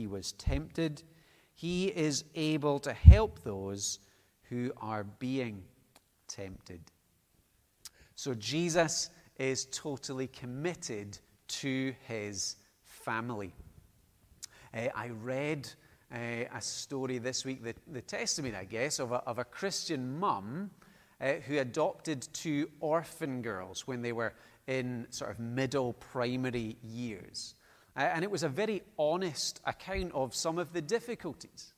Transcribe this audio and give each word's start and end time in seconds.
he 0.00 0.06
was 0.06 0.32
tempted, 0.32 1.02
he 1.54 1.88
is 1.88 2.24
able 2.34 2.78
to 2.78 2.92
help 2.92 3.44
those 3.44 3.98
who 4.48 4.72
are 4.78 5.04
being 5.04 5.62
tempted. 6.26 6.80
So 8.14 8.34
Jesus 8.34 9.10
is 9.36 9.66
totally 9.66 10.26
committed 10.26 11.18
to 11.48 11.94
his 12.08 12.56
family. 12.82 13.52
Uh, 14.72 14.88
I 14.94 15.08
read 15.08 15.68
uh, 16.10 16.16
a 16.54 16.60
story 16.60 17.18
this 17.18 17.44
week, 17.44 17.62
the, 17.62 17.74
the 17.92 18.00
testimony, 18.00 18.54
I 18.56 18.64
guess, 18.64 19.00
of 19.00 19.12
a, 19.12 19.16
of 19.26 19.38
a 19.38 19.44
Christian 19.44 20.18
mum 20.18 20.70
uh, 21.20 21.34
who 21.46 21.58
adopted 21.58 22.26
two 22.32 22.70
orphan 22.80 23.42
girls 23.42 23.86
when 23.86 24.00
they 24.00 24.12
were 24.12 24.32
in 24.66 25.06
sort 25.10 25.30
of 25.30 25.38
middle 25.40 25.92
primary 25.92 26.78
years. 26.82 27.54
Uh, 27.96 28.00
and 28.00 28.24
it 28.24 28.30
was 28.30 28.42
a 28.42 28.48
very 28.48 28.82
honest 28.98 29.60
account 29.64 30.12
of 30.12 30.34
some 30.34 30.58
of 30.58 30.72
the 30.72 30.80
difficulties. 30.82 31.74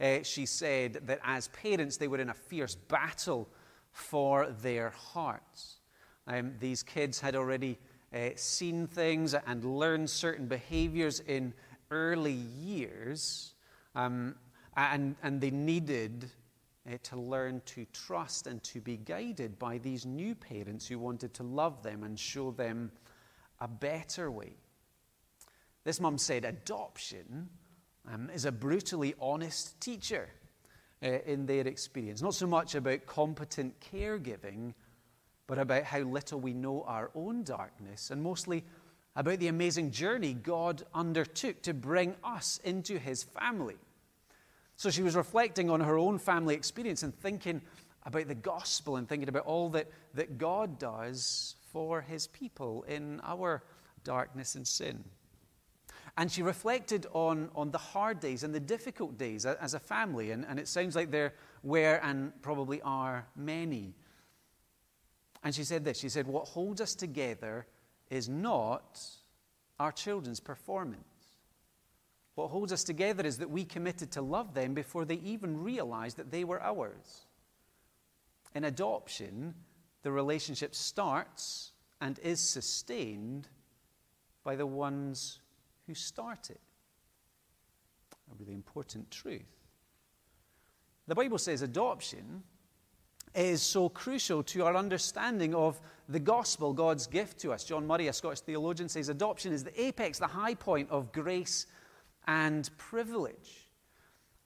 Uh, 0.00 0.22
she 0.22 0.46
said 0.46 0.94
that 1.06 1.20
as 1.22 1.48
parents, 1.48 1.96
they 1.96 2.08
were 2.08 2.18
in 2.18 2.30
a 2.30 2.34
fierce 2.34 2.74
battle 2.74 3.48
for 3.92 4.48
their 4.62 4.90
hearts. 4.90 5.78
Um, 6.26 6.54
these 6.58 6.82
kids 6.82 7.20
had 7.20 7.36
already 7.36 7.78
uh, 8.14 8.30
seen 8.36 8.86
things 8.86 9.34
and 9.34 9.64
learned 9.64 10.08
certain 10.08 10.46
behaviors 10.46 11.20
in 11.20 11.52
early 11.90 12.32
years, 12.32 13.54
um, 13.94 14.34
and, 14.76 15.14
and 15.22 15.40
they 15.40 15.50
needed 15.50 16.30
uh, 16.90 16.96
to 17.02 17.16
learn 17.16 17.60
to 17.66 17.84
trust 17.92 18.46
and 18.46 18.62
to 18.64 18.80
be 18.80 18.96
guided 18.96 19.58
by 19.58 19.78
these 19.78 20.06
new 20.06 20.34
parents 20.34 20.86
who 20.86 20.98
wanted 20.98 21.34
to 21.34 21.42
love 21.42 21.82
them 21.82 22.02
and 22.02 22.18
show 22.18 22.50
them 22.50 22.90
a 23.60 23.68
better 23.68 24.30
way. 24.30 24.54
This 25.84 26.00
mum 26.00 26.18
said 26.18 26.44
adoption 26.44 27.48
um, 28.12 28.30
is 28.30 28.44
a 28.44 28.52
brutally 28.52 29.14
honest 29.20 29.80
teacher 29.80 30.28
uh, 31.02 31.18
in 31.26 31.46
their 31.46 31.66
experience. 31.66 32.22
Not 32.22 32.34
so 32.34 32.46
much 32.46 32.74
about 32.74 33.06
competent 33.06 33.74
caregiving, 33.80 34.74
but 35.46 35.58
about 35.58 35.84
how 35.84 36.00
little 36.00 36.40
we 36.40 36.54
know 36.54 36.84
our 36.86 37.10
own 37.14 37.42
darkness, 37.42 38.10
and 38.10 38.22
mostly 38.22 38.64
about 39.16 39.38
the 39.40 39.48
amazing 39.48 39.90
journey 39.90 40.34
God 40.34 40.84
undertook 40.94 41.62
to 41.62 41.74
bring 41.74 42.14
us 42.24 42.60
into 42.64 42.98
his 42.98 43.24
family. 43.24 43.76
So 44.76 44.90
she 44.90 45.02
was 45.02 45.16
reflecting 45.16 45.68
on 45.68 45.80
her 45.80 45.98
own 45.98 46.18
family 46.18 46.54
experience 46.54 47.02
and 47.02 47.14
thinking 47.14 47.60
about 48.04 48.28
the 48.28 48.34
gospel 48.34 48.96
and 48.96 49.08
thinking 49.08 49.28
about 49.28 49.44
all 49.44 49.68
that, 49.70 49.88
that 50.14 50.38
God 50.38 50.78
does 50.78 51.56
for 51.72 52.00
his 52.00 52.26
people 52.26 52.84
in 52.88 53.20
our 53.22 53.62
darkness 54.04 54.54
and 54.54 54.66
sin. 54.66 55.04
And 56.16 56.30
she 56.30 56.42
reflected 56.42 57.06
on, 57.12 57.50
on 57.54 57.70
the 57.70 57.78
hard 57.78 58.20
days 58.20 58.42
and 58.42 58.54
the 58.54 58.60
difficult 58.60 59.16
days 59.16 59.46
as 59.46 59.74
a 59.74 59.80
family. 59.80 60.30
And, 60.30 60.44
and 60.46 60.58
it 60.58 60.68
sounds 60.68 60.94
like 60.94 61.10
there 61.10 61.32
were 61.62 62.00
and 62.02 62.32
probably 62.42 62.82
are 62.82 63.26
many. 63.34 63.94
And 65.42 65.54
she 65.54 65.64
said 65.64 65.84
this 65.84 65.98
She 65.98 66.08
said, 66.08 66.26
What 66.26 66.46
holds 66.46 66.80
us 66.80 66.94
together 66.94 67.66
is 68.10 68.28
not 68.28 69.00
our 69.80 69.92
children's 69.92 70.40
performance. 70.40 71.02
What 72.34 72.48
holds 72.48 72.72
us 72.72 72.84
together 72.84 73.26
is 73.26 73.38
that 73.38 73.50
we 73.50 73.64
committed 73.64 74.10
to 74.12 74.22
love 74.22 74.54
them 74.54 74.74
before 74.74 75.04
they 75.04 75.16
even 75.16 75.62
realized 75.62 76.16
that 76.16 76.30
they 76.30 76.44
were 76.44 76.62
ours. 76.62 77.26
In 78.54 78.64
adoption, 78.64 79.54
the 80.02 80.12
relationship 80.12 80.74
starts 80.74 81.72
and 82.00 82.18
is 82.20 82.40
sustained 82.40 83.48
by 84.44 84.56
the 84.56 84.66
ones 84.66 85.40
who 85.86 85.94
start 85.94 86.50
it. 86.50 86.60
A 88.30 88.34
really 88.38 88.54
important 88.54 89.10
truth. 89.10 89.42
The 91.08 91.14
Bible 91.14 91.38
says 91.38 91.62
adoption 91.62 92.42
is 93.34 93.62
so 93.62 93.88
crucial 93.88 94.42
to 94.42 94.64
our 94.64 94.76
understanding 94.76 95.54
of 95.54 95.80
the 96.08 96.20
gospel, 96.20 96.72
God's 96.72 97.06
gift 97.06 97.38
to 97.40 97.52
us. 97.52 97.64
John 97.64 97.86
Murray, 97.86 98.08
a 98.08 98.12
Scottish 98.12 98.40
theologian, 98.40 98.88
says 98.88 99.08
adoption 99.08 99.52
is 99.52 99.64
the 99.64 99.80
apex, 99.80 100.18
the 100.18 100.26
high 100.26 100.54
point 100.54 100.90
of 100.90 101.12
grace 101.12 101.66
and 102.26 102.68
privilege. 102.76 103.70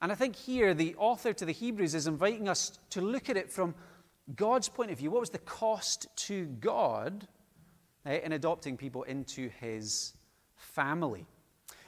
And 0.01 0.13
I 0.13 0.15
think 0.15 0.37
here 0.37 0.75
the 0.75 0.95
author 0.97 1.33
to 1.33 1.45
the 1.45 1.53
Hebrews 1.53 1.95
is 1.95 2.07
inviting 2.07 2.49
us 2.49 2.79
to 2.91 3.01
look 3.01 3.29
at 3.29 3.37
it 3.37 3.51
from 3.51 3.75
God's 4.35 4.69
point 4.69 4.91
of 4.91 4.99
view. 4.99 5.11
What 5.11 5.21
was 5.21 5.31
the 5.31 5.39
cost 5.39 6.07
to 6.17 6.47
God 6.47 7.27
eh, 8.05 8.21
in 8.23 8.33
adopting 8.33 8.77
people 8.77 9.03
into 9.05 9.49
his 9.61 10.15
family? 10.55 11.27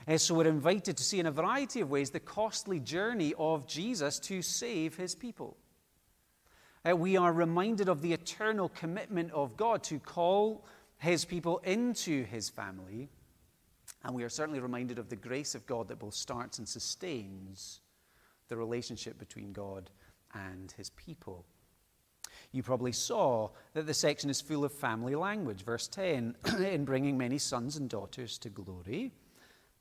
Uh, 0.09 0.17
so 0.17 0.35
we're 0.35 0.47
invited 0.47 0.97
to 0.97 1.05
see 1.05 1.21
in 1.21 1.27
a 1.27 1.31
variety 1.31 1.83
of 1.83 1.91
ways 1.91 2.11
the 2.11 2.21
costly 2.21 2.81
journey 2.81 3.35
of 3.39 3.67
Jesus 3.67 4.19
to 4.19 4.41
save 4.41 4.97
his 4.97 5.15
people. 5.15 5.57
Uh, 6.89 6.97
we 6.97 7.19
are 7.19 7.33
reminded 7.33 7.89
of 7.91 8.01
the 8.01 8.15
eternal 8.15 8.71
commitment 8.71 9.31
of 9.33 9.57
God 9.57 9.83
to 9.85 9.99
call 9.99 10.65
his 10.97 11.27
people 11.27 11.59
into 11.59 12.25
his 12.25 12.49
family. 12.49 13.11
And 14.03 14.15
we 14.15 14.25
are 14.25 14.31
certainly 14.31 14.61
reminded 14.61 14.99
of 14.99 15.11
the 15.11 15.17
grace 15.17 15.55
of 15.55 15.67
God 15.67 15.89
that 15.89 15.99
both 15.99 16.15
starts 16.15 16.59
and 16.59 16.67
sustains 16.67 17.81
the 18.49 18.57
relationship 18.57 19.19
between 19.19 19.53
God 19.53 19.91
and 20.33 20.73
his 20.73 20.89
people. 20.91 21.45
You 22.53 22.63
probably 22.63 22.93
saw 22.93 23.51
that 23.75 23.87
the 23.87 23.93
section 23.93 24.31
is 24.31 24.41
full 24.41 24.65
of 24.65 24.73
family 24.73 25.15
language. 25.17 25.65
Verse 25.65 25.87
10 25.87 26.35
in 26.61 26.87
bringing 26.87 27.19
many 27.19 27.37
sons 27.37 27.77
and 27.77 27.91
daughters 27.91 28.39
to 28.39 28.49
glory. 28.49 29.13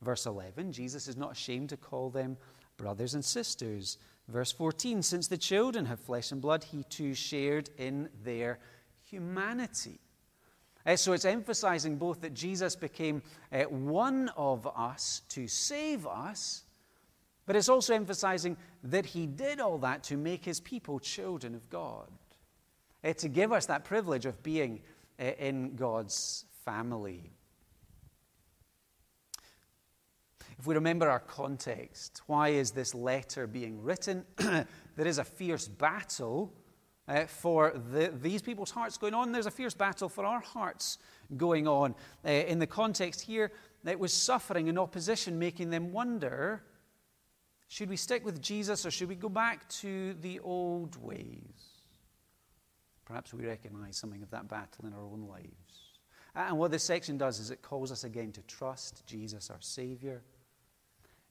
Verse 0.02 0.26
11 0.26 0.72
Jesus 0.72 1.08
is 1.08 1.18
not 1.18 1.32
ashamed 1.32 1.70
to 1.70 1.78
call 1.78 2.10
them 2.10 2.38
brothers 2.78 3.14
and 3.14 3.26
sisters. 3.26 3.98
Verse 4.28 4.52
14 4.52 5.02
Since 5.02 5.28
the 5.28 5.38
children 5.38 5.86
have 5.86 6.00
flesh 6.00 6.32
and 6.32 6.42
blood, 6.42 6.64
he 6.64 6.84
too 6.84 7.14
shared 7.14 7.70
in 7.78 8.10
their 8.24 8.60
humanity. 9.04 10.00
Uh, 10.86 10.96
so 10.96 11.14
it's 11.14 11.26
emphasizing 11.26 11.98
both 11.98 12.22
that 12.22 12.34
Jesus 12.34 12.76
became 12.76 13.22
uh, 13.52 13.64
one 13.64 14.30
of 14.38 14.68
us 14.68 15.22
to 15.30 15.48
save 15.48 16.08
us, 16.08 16.64
but 17.46 17.56
it's 17.56 17.68
also 17.68 17.94
emphasizing 17.94 18.56
that 18.84 19.06
he 19.06 19.26
did 19.26 19.60
all 19.60 19.78
that 19.80 20.04
to 20.04 20.16
make 20.16 20.46
his 20.46 20.62
people 20.62 21.00
children 21.00 21.56
of 21.56 21.70
God, 21.70 22.08
uh, 23.04 23.12
to 23.14 23.28
give 23.28 23.52
us 23.52 23.66
that 23.66 23.84
privilege 23.84 24.26
of 24.26 24.42
being 24.44 24.82
in 25.20 25.76
God's 25.76 26.46
family. 26.64 27.37
If 30.60 30.66
we 30.66 30.74
remember 30.74 31.10
our 31.10 31.20
context, 31.20 32.22
why 32.26 32.50
is 32.50 32.72
this 32.72 32.96
letter 32.96 33.46
being 33.46 33.82
written? 33.82 34.26
there 34.38 34.66
is 35.08 35.20
a 35.20 35.24
fierce 35.24 35.68
battle 35.68 36.52
uh, 37.08 37.26
for 37.26 37.80
the, 37.92 38.12
these 38.22 38.42
people's 38.42 38.72
hearts 38.72 38.98
going 38.98 39.14
on. 39.14 39.32
There's 39.32 39.46
a 39.46 39.52
fierce 39.52 39.76
battle 39.76 40.10
for 40.10 40.26
our 40.26 40.40
hearts 40.40 40.98
going 41.36 41.68
on. 41.68 41.94
Uh, 42.26 42.30
in 42.30 42.58
the 42.58 42.68
context 42.68 43.22
here, 43.22 43.52
it 43.86 44.00
was 44.00 44.12
suffering 44.12 44.68
and 44.68 44.80
opposition 44.80 45.38
making 45.38 45.70
them 45.70 45.92
wonder 45.92 46.64
should 47.70 47.90
we 47.90 47.98
stick 47.98 48.24
with 48.24 48.42
Jesus 48.42 48.86
or 48.86 48.92
should 48.92 49.10
we 49.10 49.16
go 49.16 49.28
back 49.28 49.68
to 49.70 50.14
the 50.22 50.40
old 50.40 50.96
ways? 50.96 51.84
Perhaps 53.06 53.34
we 53.34 53.46
recognize 53.46 53.98
something 53.98 54.24
of 54.24 54.32
that 54.32 54.48
battle 54.48 54.86
in 54.86 54.94
our 54.94 55.04
own 55.04 55.28
lives. 55.30 55.52
And 56.34 56.58
what 56.58 56.72
this 56.72 56.84
section 56.84 57.18
does 57.18 57.40
is 57.40 57.52
it 57.52 57.62
calls 57.62 57.92
us 57.92 58.06
again 58.06 58.32
to 58.34 58.42
trust 58.44 59.06
Jesus, 59.06 59.50
our 59.50 59.58
Savior 59.60 60.22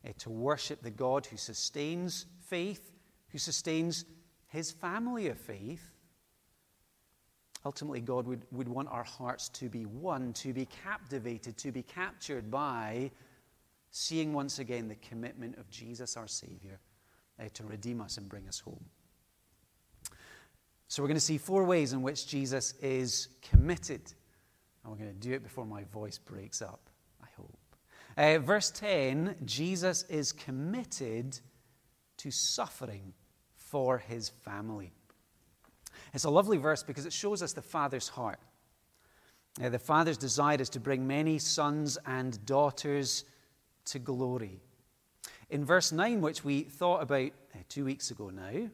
uh, 0.07 0.11
to 0.19 0.31
worship 0.31 0.83
the 0.83 0.91
God 0.91 1.27
who 1.27 1.37
sustains 1.37 2.27
faith, 2.41 2.93
who 3.29 3.39
sustains 3.39 4.05
his 4.49 4.71
family 4.71 5.29
of 5.29 5.39
faith. 5.39 5.93
Ultimately, 7.65 8.01
God 8.01 8.27
would, 8.27 8.43
would 8.53 8.69
want 8.69 8.89
our 8.89 9.03
hearts 9.03 9.49
to 9.51 9.69
be 9.69 9.85
one, 9.85 10.33
to 10.35 10.53
be 10.53 10.67
captivated, 10.67 11.57
to 11.59 11.73
be 11.73 11.83
captured 11.83 12.51
by 12.51 13.11
seeing 13.91 14.33
once 14.33 14.59
again 14.59 14.89
the 14.89 14.95
commitment 14.97 15.59
of 15.59 15.69
Jesus, 15.71 16.17
our 16.17 16.29
Savior, 16.29 16.79
uh, 17.41 17.49
to 17.55 17.65
redeem 17.65 18.01
us 18.01 18.19
and 18.19 18.29
bring 18.29 18.47
us 18.47 18.61
home. 18.61 18.85
So, 20.89 21.03
we're 21.03 21.09
going 21.09 21.17
to 21.17 21.21
see 21.21 21.39
four 21.39 21.65
ways 21.65 21.93
in 21.93 22.03
which 22.03 22.29
Jesus 22.29 22.75
is 22.81 23.29
committed. 23.43 24.03
And 24.85 24.93
we're 24.93 24.99
going 24.99 25.13
to 25.13 25.29
do 25.29 25.33
it 25.33 25.43
before 25.43 25.65
my 25.65 25.83
voice 25.85 26.19
breaks 26.19 26.63
up. 26.63 26.89
Uh, 28.17 28.39
verse 28.39 28.71
10 28.71 29.37
Jesus 29.45 30.05
is 30.05 30.33
committed 30.33 31.39
to 32.17 32.31
suffering 32.31 33.13
for 33.55 33.99
his 33.99 34.31
family. 34.31 34.93
It's 36.15 36.25
a 36.25 36.31
lovely 36.31 36.57
verse 36.57 36.83
because 36.83 37.05
it 37.05 37.13
shows 37.13 37.43
us 37.43 37.53
the 37.53 37.63
Father's 37.63 38.09
heart. 38.09 38.39
Uh, 39.63 39.69
the 39.69 39.79
Father's 39.79 40.17
desire 40.17 40.61
is 40.61 40.71
to 40.71 40.81
bring 40.81 41.07
many 41.07 41.39
sons 41.39 41.99
and 42.07 42.45
daughters 42.47 43.25
to 43.87 43.99
glory. 43.99 44.61
In 45.51 45.65
verse 45.65 45.93
9, 45.93 46.21
which 46.21 46.45
we 46.45 46.63
thought 46.63 47.03
about 47.03 47.31
uh, 47.55 47.59
two 47.69 47.85
weeks 47.85 48.11
ago 48.11 48.31
now, 48.31 48.69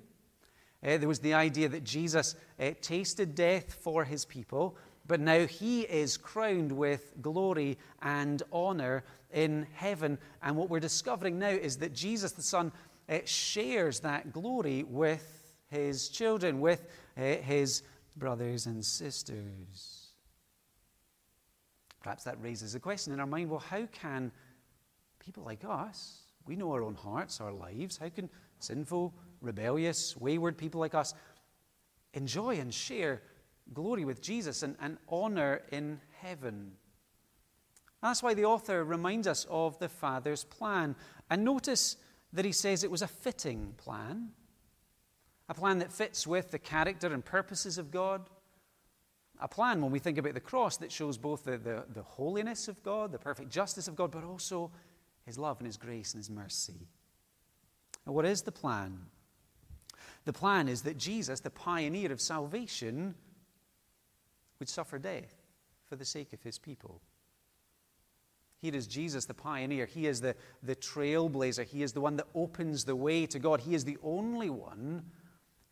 uh, 0.84 0.98
there 0.98 1.08
was 1.08 1.20
the 1.20 1.34
idea 1.34 1.68
that 1.68 1.84
Jesus 1.84 2.36
uh, 2.60 2.70
tasted 2.80 3.34
death 3.34 3.74
for 3.74 4.04
his 4.04 4.24
people 4.24 4.76
but 5.06 5.20
now 5.20 5.46
he 5.46 5.82
is 5.82 6.16
crowned 6.16 6.72
with 6.72 7.14
glory 7.20 7.78
and 8.02 8.42
honor 8.52 9.04
in 9.32 9.66
heaven. 9.74 10.18
And 10.42 10.56
what 10.56 10.70
we're 10.70 10.80
discovering 10.80 11.38
now 11.38 11.48
is 11.48 11.78
that 11.78 11.92
Jesus 11.92 12.32
the 12.32 12.42
Son 12.42 12.72
uh, 13.08 13.18
shares 13.24 14.00
that 14.00 14.32
glory 14.32 14.84
with 14.84 15.52
his 15.68 16.08
children, 16.08 16.60
with 16.60 16.86
uh, 17.16 17.20
his 17.20 17.82
brothers 18.16 18.66
and 18.66 18.84
sisters. 18.84 20.08
Perhaps 22.02 22.24
that 22.24 22.42
raises 22.42 22.74
a 22.74 22.80
question 22.80 23.12
in 23.12 23.20
our 23.20 23.26
mind 23.26 23.48
well, 23.48 23.60
how 23.60 23.86
can 23.92 24.32
people 25.18 25.44
like 25.44 25.64
us, 25.64 26.22
we 26.46 26.56
know 26.56 26.72
our 26.72 26.82
own 26.82 26.94
hearts, 26.94 27.40
our 27.40 27.52
lives, 27.52 27.96
how 27.96 28.08
can 28.08 28.28
sinful, 28.58 29.14
rebellious, 29.40 30.16
wayward 30.16 30.58
people 30.58 30.80
like 30.80 30.94
us 30.94 31.14
enjoy 32.14 32.58
and 32.58 32.74
share 32.74 33.22
glory 33.72 34.04
with 34.04 34.20
Jesus 34.20 34.62
and, 34.62 34.76
and 34.80 34.98
honor 35.08 35.62
in 35.70 36.00
heaven? 36.20 36.72
That's 38.02 38.22
why 38.22 38.34
the 38.34 38.44
author 38.44 38.84
reminds 38.84 39.26
us 39.26 39.46
of 39.48 39.78
the 39.78 39.88
Father's 39.88 40.44
plan. 40.44 40.96
And 41.30 41.44
notice 41.44 41.96
that 42.32 42.44
he 42.44 42.52
says 42.52 42.82
it 42.82 42.90
was 42.90 43.02
a 43.02 43.06
fitting 43.06 43.74
plan, 43.76 44.30
a 45.48 45.54
plan 45.54 45.78
that 45.78 45.92
fits 45.92 46.26
with 46.26 46.50
the 46.50 46.58
character 46.58 47.12
and 47.12 47.24
purposes 47.24 47.78
of 47.78 47.90
God 47.90 48.28
a 49.42 49.48
plan 49.48 49.82
when 49.82 49.90
we 49.90 49.98
think 49.98 50.18
about 50.18 50.34
the 50.34 50.40
cross 50.40 50.76
that 50.76 50.92
shows 50.92 51.18
both 51.18 51.44
the, 51.44 51.58
the, 51.58 51.84
the 51.92 52.02
holiness 52.02 52.68
of 52.68 52.80
God, 52.84 53.10
the 53.10 53.18
perfect 53.18 53.50
justice 53.50 53.88
of 53.88 53.96
God, 53.96 54.12
but 54.12 54.22
also 54.22 54.70
his 55.26 55.36
love 55.36 55.58
and 55.58 55.66
his 55.66 55.76
grace 55.76 56.14
and 56.14 56.20
his 56.20 56.30
mercy. 56.30 56.86
And 58.06 58.14
what 58.14 58.24
is 58.24 58.42
the 58.42 58.52
plan? 58.52 59.00
The 60.24 60.32
plan 60.32 60.68
is 60.68 60.82
that 60.82 60.96
Jesus, 60.96 61.40
the 61.40 61.50
pioneer 61.50 62.12
of 62.12 62.20
salvation, 62.20 63.16
would 64.60 64.68
suffer 64.68 64.98
death 64.98 65.34
for 65.88 65.96
the 65.96 66.04
sake 66.04 66.32
of 66.32 66.42
his 66.42 66.58
people. 66.58 67.00
Here 68.62 68.74
is 68.74 68.86
Jesus, 68.86 69.26
the 69.26 69.34
pioneer. 69.34 69.84
He 69.84 70.06
is 70.06 70.22
the, 70.22 70.34
the 70.62 70.76
trailblazer. 70.76 71.64
He 71.64 71.82
is 71.82 71.92
the 71.92 72.00
one 72.00 72.16
that 72.16 72.26
opens 72.34 72.84
the 72.84 72.96
way 72.96 73.26
to 73.26 73.38
God. 73.38 73.60
He 73.60 73.74
is 73.74 73.84
the 73.84 73.98
only 74.02 74.48
one 74.48 75.04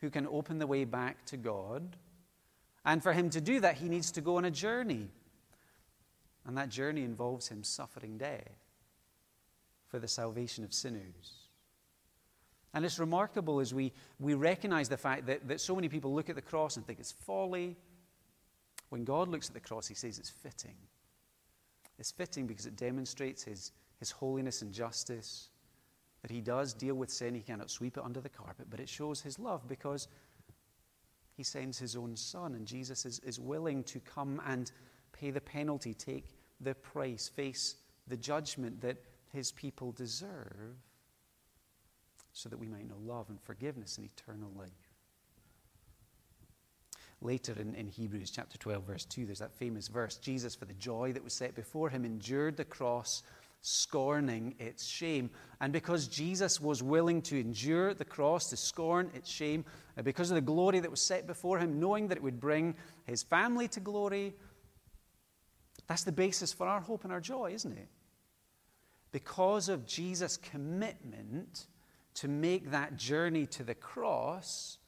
who 0.02 0.10
can 0.10 0.26
open 0.26 0.58
the 0.58 0.66
way 0.66 0.84
back 0.84 1.24
to 1.26 1.38
God 1.38 1.96
and 2.84 3.02
for 3.02 3.12
him 3.12 3.30
to 3.30 3.40
do 3.40 3.60
that, 3.60 3.76
he 3.76 3.88
needs 3.88 4.10
to 4.12 4.20
go 4.20 4.36
on 4.36 4.44
a 4.44 4.50
journey. 4.50 5.08
And 6.46 6.56
that 6.56 6.70
journey 6.70 7.04
involves 7.04 7.48
him 7.48 7.62
suffering 7.62 8.16
death 8.16 8.48
for 9.88 9.98
the 9.98 10.08
salvation 10.08 10.64
of 10.64 10.72
sinners. 10.72 11.48
And 12.72 12.84
it's 12.84 12.98
remarkable 12.98 13.60
as 13.60 13.74
we, 13.74 13.92
we 14.18 14.34
recognize 14.34 14.88
the 14.88 14.96
fact 14.96 15.26
that, 15.26 15.46
that 15.48 15.60
so 15.60 15.74
many 15.74 15.88
people 15.88 16.14
look 16.14 16.30
at 16.30 16.36
the 16.36 16.42
cross 16.42 16.76
and 16.76 16.86
think 16.86 17.00
it's 17.00 17.12
folly. 17.12 17.76
When 18.88 19.04
God 19.04 19.28
looks 19.28 19.48
at 19.48 19.54
the 19.54 19.60
cross, 19.60 19.86
he 19.86 19.94
says 19.94 20.18
it's 20.18 20.30
fitting. 20.30 20.76
It's 22.00 22.10
fitting 22.10 22.46
because 22.46 22.64
it 22.64 22.76
demonstrates 22.76 23.44
his, 23.44 23.72
his 23.98 24.10
holiness 24.10 24.62
and 24.62 24.72
justice, 24.72 25.50
that 26.22 26.30
he 26.30 26.40
does 26.40 26.72
deal 26.72 26.94
with 26.94 27.10
sin. 27.10 27.34
He 27.34 27.42
cannot 27.42 27.70
sweep 27.70 27.98
it 27.98 28.02
under 28.02 28.20
the 28.20 28.28
carpet, 28.30 28.68
but 28.70 28.80
it 28.80 28.88
shows 28.88 29.20
his 29.20 29.38
love 29.38 29.68
because 29.68 30.08
he 31.36 31.42
sends 31.42 31.78
his 31.78 31.96
own 31.96 32.16
son, 32.16 32.54
and 32.54 32.66
Jesus 32.66 33.04
is, 33.04 33.18
is 33.20 33.38
willing 33.38 33.84
to 33.84 34.00
come 34.00 34.40
and 34.46 34.72
pay 35.12 35.30
the 35.30 35.40
penalty, 35.40 35.92
take 35.92 36.24
the 36.60 36.74
price, 36.74 37.28
face 37.28 37.76
the 38.08 38.16
judgment 38.16 38.80
that 38.80 38.96
his 39.32 39.52
people 39.52 39.92
deserve, 39.92 40.76
so 42.32 42.48
that 42.48 42.58
we 42.58 42.68
might 42.68 42.88
know 42.88 42.98
love 43.04 43.28
and 43.28 43.40
forgiveness 43.42 43.98
and 43.98 44.06
eternal 44.06 44.50
life. 44.56 44.79
Later 47.22 47.54
in, 47.58 47.74
in 47.74 47.86
Hebrews 47.86 48.30
chapter 48.30 48.56
12, 48.56 48.84
verse 48.84 49.04
2, 49.04 49.26
there's 49.26 49.40
that 49.40 49.54
famous 49.54 49.88
verse 49.88 50.16
Jesus, 50.16 50.54
for 50.54 50.64
the 50.64 50.74
joy 50.74 51.12
that 51.12 51.22
was 51.22 51.34
set 51.34 51.54
before 51.54 51.90
him, 51.90 52.04
endured 52.04 52.56
the 52.56 52.64
cross 52.64 53.22
scorning 53.62 54.54
its 54.58 54.86
shame. 54.86 55.30
And 55.60 55.72
because 55.72 56.08
Jesus 56.08 56.60
was 56.60 56.82
willing 56.82 57.22
to 57.22 57.38
endure 57.38 57.94
the 57.94 58.04
cross, 58.04 58.48
to 58.50 58.56
scorn 58.56 59.10
its 59.14 59.30
shame, 59.30 59.64
because 60.02 60.30
of 60.30 60.36
the 60.36 60.40
glory 60.40 60.80
that 60.80 60.90
was 60.90 61.02
set 61.02 61.26
before 61.26 61.58
him, 61.58 61.78
knowing 61.78 62.08
that 62.08 62.16
it 62.16 62.22
would 62.22 62.40
bring 62.40 62.74
his 63.04 63.22
family 63.22 63.68
to 63.68 63.80
glory, 63.80 64.34
that's 65.86 66.04
the 66.04 66.12
basis 66.12 66.52
for 66.52 66.66
our 66.66 66.80
hope 66.80 67.04
and 67.04 67.12
our 67.12 67.20
joy, 67.20 67.52
isn't 67.52 67.76
it? 67.76 67.88
Because 69.12 69.68
of 69.68 69.86
Jesus' 69.86 70.36
commitment 70.36 71.66
to 72.14 72.28
make 72.28 72.70
that 72.70 72.96
journey 72.96 73.46
to 73.46 73.62
the 73.62 73.74
cross, 73.74 74.78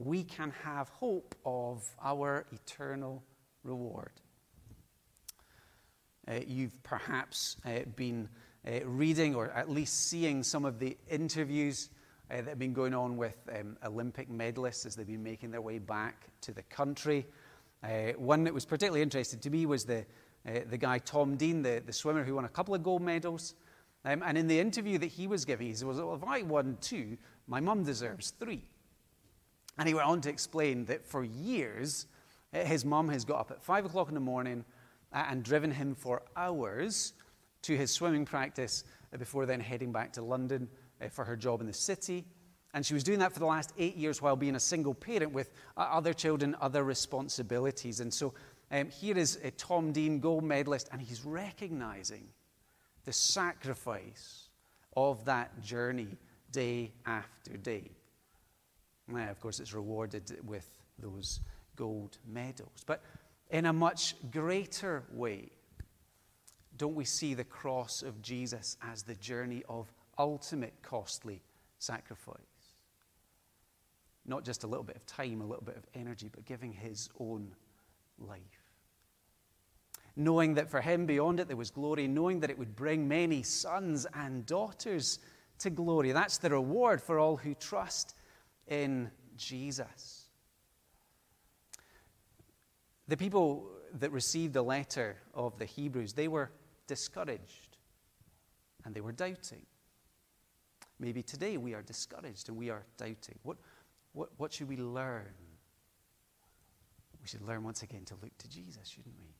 we 0.00 0.24
can 0.24 0.50
have 0.64 0.88
hope 0.88 1.34
of 1.44 1.84
our 2.02 2.46
eternal 2.52 3.22
reward. 3.64 4.12
Uh, 6.26 6.40
you've 6.46 6.82
perhaps 6.82 7.56
uh, 7.66 7.80
been 7.96 8.26
uh, 8.66 8.80
reading 8.84 9.34
or 9.34 9.50
at 9.50 9.68
least 9.68 10.08
seeing 10.08 10.42
some 10.42 10.64
of 10.64 10.78
the 10.78 10.96
interviews 11.10 11.90
uh, 12.30 12.36
that 12.36 12.48
have 12.48 12.58
been 12.58 12.72
going 12.72 12.94
on 12.94 13.18
with 13.18 13.36
um, 13.58 13.76
Olympic 13.84 14.30
medalists 14.30 14.86
as 14.86 14.96
they've 14.96 15.06
been 15.06 15.22
making 15.22 15.50
their 15.50 15.60
way 15.60 15.78
back 15.78 16.28
to 16.40 16.52
the 16.52 16.62
country. 16.62 17.26
Uh, 17.82 18.12
one 18.16 18.42
that 18.44 18.54
was 18.54 18.64
particularly 18.64 19.02
interesting 19.02 19.38
to 19.40 19.50
me 19.50 19.66
was 19.66 19.84
the, 19.84 20.06
uh, 20.48 20.60
the 20.70 20.78
guy 20.78 20.98
Tom 20.98 21.36
Dean, 21.36 21.60
the, 21.60 21.82
the 21.84 21.92
swimmer 21.92 22.24
who 22.24 22.36
won 22.36 22.46
a 22.46 22.48
couple 22.48 22.74
of 22.74 22.82
gold 22.82 23.02
medals. 23.02 23.54
Um, 24.06 24.22
and 24.24 24.38
in 24.38 24.46
the 24.46 24.58
interview 24.58 24.96
that 24.96 25.08
he 25.08 25.26
was 25.26 25.44
giving, 25.44 25.66
he 25.66 25.74
said, 25.74 25.88
well, 25.88 26.14
if 26.14 26.24
I 26.24 26.40
won 26.40 26.78
two, 26.80 27.18
my 27.46 27.60
mum 27.60 27.84
deserves 27.84 28.30
three. 28.40 28.62
And 29.80 29.88
he 29.88 29.94
went 29.94 30.06
on 30.06 30.20
to 30.20 30.28
explain 30.28 30.84
that 30.84 31.06
for 31.06 31.24
years, 31.24 32.06
his 32.52 32.84
mum 32.84 33.08
has 33.08 33.24
got 33.24 33.40
up 33.40 33.50
at 33.50 33.62
five 33.62 33.86
o'clock 33.86 34.08
in 34.08 34.14
the 34.14 34.20
morning 34.20 34.62
and 35.10 35.42
driven 35.42 35.70
him 35.70 35.94
for 35.94 36.20
hours 36.36 37.14
to 37.62 37.74
his 37.74 37.90
swimming 37.90 38.26
practice 38.26 38.84
before 39.18 39.46
then 39.46 39.58
heading 39.58 39.90
back 39.90 40.12
to 40.12 40.22
London 40.22 40.68
uh, 41.00 41.08
for 41.08 41.24
her 41.24 41.34
job 41.34 41.62
in 41.62 41.66
the 41.66 41.72
city. 41.72 42.26
And 42.74 42.84
she 42.84 42.92
was 42.92 43.02
doing 43.02 43.20
that 43.20 43.32
for 43.32 43.38
the 43.38 43.46
last 43.46 43.72
eight 43.78 43.96
years 43.96 44.20
while 44.20 44.36
being 44.36 44.54
a 44.54 44.60
single 44.60 44.92
parent 44.92 45.32
with 45.32 45.50
uh, 45.78 45.88
other 45.90 46.12
children, 46.12 46.54
other 46.60 46.84
responsibilities. 46.84 48.00
And 48.00 48.12
so 48.12 48.34
um, 48.70 48.90
here 48.90 49.16
is 49.16 49.38
a 49.42 49.50
Tom 49.52 49.92
Dean 49.92 50.20
gold 50.20 50.44
medalist, 50.44 50.90
and 50.92 51.00
he's 51.00 51.24
recognizing 51.24 52.28
the 53.06 53.14
sacrifice 53.14 54.50
of 54.94 55.24
that 55.24 55.62
journey 55.62 56.18
day 56.52 56.92
after 57.06 57.56
day. 57.56 57.90
Now, 59.10 59.30
of 59.30 59.40
course, 59.40 59.60
it's 59.60 59.74
rewarded 59.74 60.38
with 60.44 60.70
those 60.98 61.40
gold 61.76 62.18
medals. 62.26 62.84
But 62.86 63.02
in 63.50 63.66
a 63.66 63.72
much 63.72 64.14
greater 64.30 65.02
way, 65.12 65.50
don't 66.76 66.94
we 66.94 67.04
see 67.04 67.34
the 67.34 67.44
cross 67.44 68.02
of 68.02 68.22
Jesus 68.22 68.76
as 68.82 69.02
the 69.02 69.16
journey 69.16 69.62
of 69.68 69.92
ultimate 70.18 70.74
costly 70.82 71.42
sacrifice? 71.78 72.36
Not 74.26 74.44
just 74.44 74.64
a 74.64 74.66
little 74.66 74.84
bit 74.84 74.96
of 74.96 75.06
time, 75.06 75.40
a 75.40 75.46
little 75.46 75.64
bit 75.64 75.76
of 75.76 75.84
energy, 75.94 76.28
but 76.32 76.44
giving 76.44 76.72
his 76.72 77.08
own 77.18 77.50
life. 78.18 78.38
Knowing 80.16 80.54
that 80.54 80.70
for 80.70 80.80
him 80.80 81.06
beyond 81.06 81.40
it 81.40 81.48
there 81.48 81.56
was 81.56 81.70
glory, 81.70 82.06
knowing 82.06 82.40
that 82.40 82.50
it 82.50 82.58
would 82.58 82.76
bring 82.76 83.08
many 83.08 83.42
sons 83.42 84.06
and 84.14 84.44
daughters 84.46 85.18
to 85.58 85.70
glory. 85.70 86.12
That's 86.12 86.38
the 86.38 86.50
reward 86.50 87.00
for 87.00 87.18
all 87.18 87.36
who 87.36 87.54
trust 87.54 88.14
in 88.70 89.10
Jesus. 89.36 90.28
The 93.08 93.16
people 93.16 93.68
that 93.98 94.12
received 94.12 94.54
the 94.54 94.62
letter 94.62 95.16
of 95.34 95.58
the 95.58 95.64
Hebrews, 95.64 96.12
they 96.12 96.28
were 96.28 96.50
discouraged 96.86 97.76
and 98.84 98.94
they 98.94 99.00
were 99.00 99.12
doubting. 99.12 99.66
Maybe 100.98 101.22
today 101.22 101.56
we 101.56 101.74
are 101.74 101.82
discouraged 101.82 102.48
and 102.48 102.56
we 102.56 102.70
are 102.70 102.84
doubting. 102.96 103.38
What, 103.42 103.56
what, 104.12 104.28
what 104.36 104.52
should 104.52 104.68
we 104.68 104.76
learn? 104.76 105.32
We 107.20 107.28
should 107.28 107.42
learn 107.42 107.64
once 107.64 107.82
again 107.82 108.04
to 108.06 108.14
look 108.22 108.36
to 108.38 108.48
Jesus, 108.48 108.88
shouldn't 108.88 109.18
we? 109.20 109.34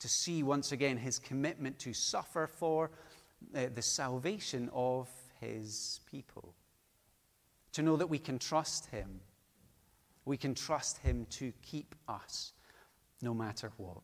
To 0.00 0.08
see 0.08 0.42
once 0.42 0.72
again 0.72 0.96
his 0.96 1.18
commitment 1.18 1.78
to 1.80 1.94
suffer 1.94 2.46
for 2.46 2.90
uh, 3.54 3.66
the 3.72 3.82
salvation 3.82 4.68
of 4.72 5.08
his 5.40 6.00
people. 6.10 6.54
To 7.72 7.82
know 7.82 7.96
that 7.96 8.08
we 8.08 8.18
can 8.18 8.38
trust 8.38 8.86
him. 8.86 9.20
We 10.24 10.36
can 10.36 10.54
trust 10.54 10.98
him 10.98 11.26
to 11.30 11.52
keep 11.62 11.94
us 12.08 12.52
no 13.22 13.34
matter 13.34 13.72
what. 13.76 14.02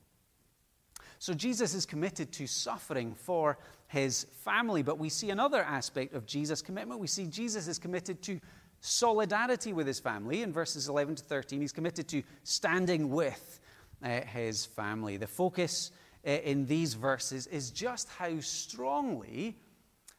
So 1.18 1.34
Jesus 1.34 1.74
is 1.74 1.84
committed 1.84 2.32
to 2.32 2.46
suffering 2.46 3.14
for 3.14 3.58
his 3.88 4.24
family, 4.44 4.82
but 4.82 4.98
we 4.98 5.08
see 5.08 5.30
another 5.30 5.62
aspect 5.62 6.14
of 6.14 6.26
Jesus' 6.26 6.62
commitment. 6.62 7.00
We 7.00 7.08
see 7.08 7.26
Jesus 7.26 7.66
is 7.66 7.78
committed 7.78 8.22
to 8.22 8.40
solidarity 8.80 9.72
with 9.72 9.86
his 9.86 9.98
family. 9.98 10.42
In 10.42 10.52
verses 10.52 10.88
11 10.88 11.16
to 11.16 11.24
13, 11.24 11.60
he's 11.60 11.72
committed 11.72 12.08
to 12.08 12.22
standing 12.44 13.10
with 13.10 13.60
uh, 14.02 14.20
his 14.20 14.66
family. 14.66 15.16
The 15.16 15.26
focus 15.26 15.90
uh, 16.26 16.30
in 16.30 16.66
these 16.66 16.94
verses 16.94 17.46
is 17.48 17.70
just 17.70 18.08
how 18.08 18.38
strongly 18.40 19.56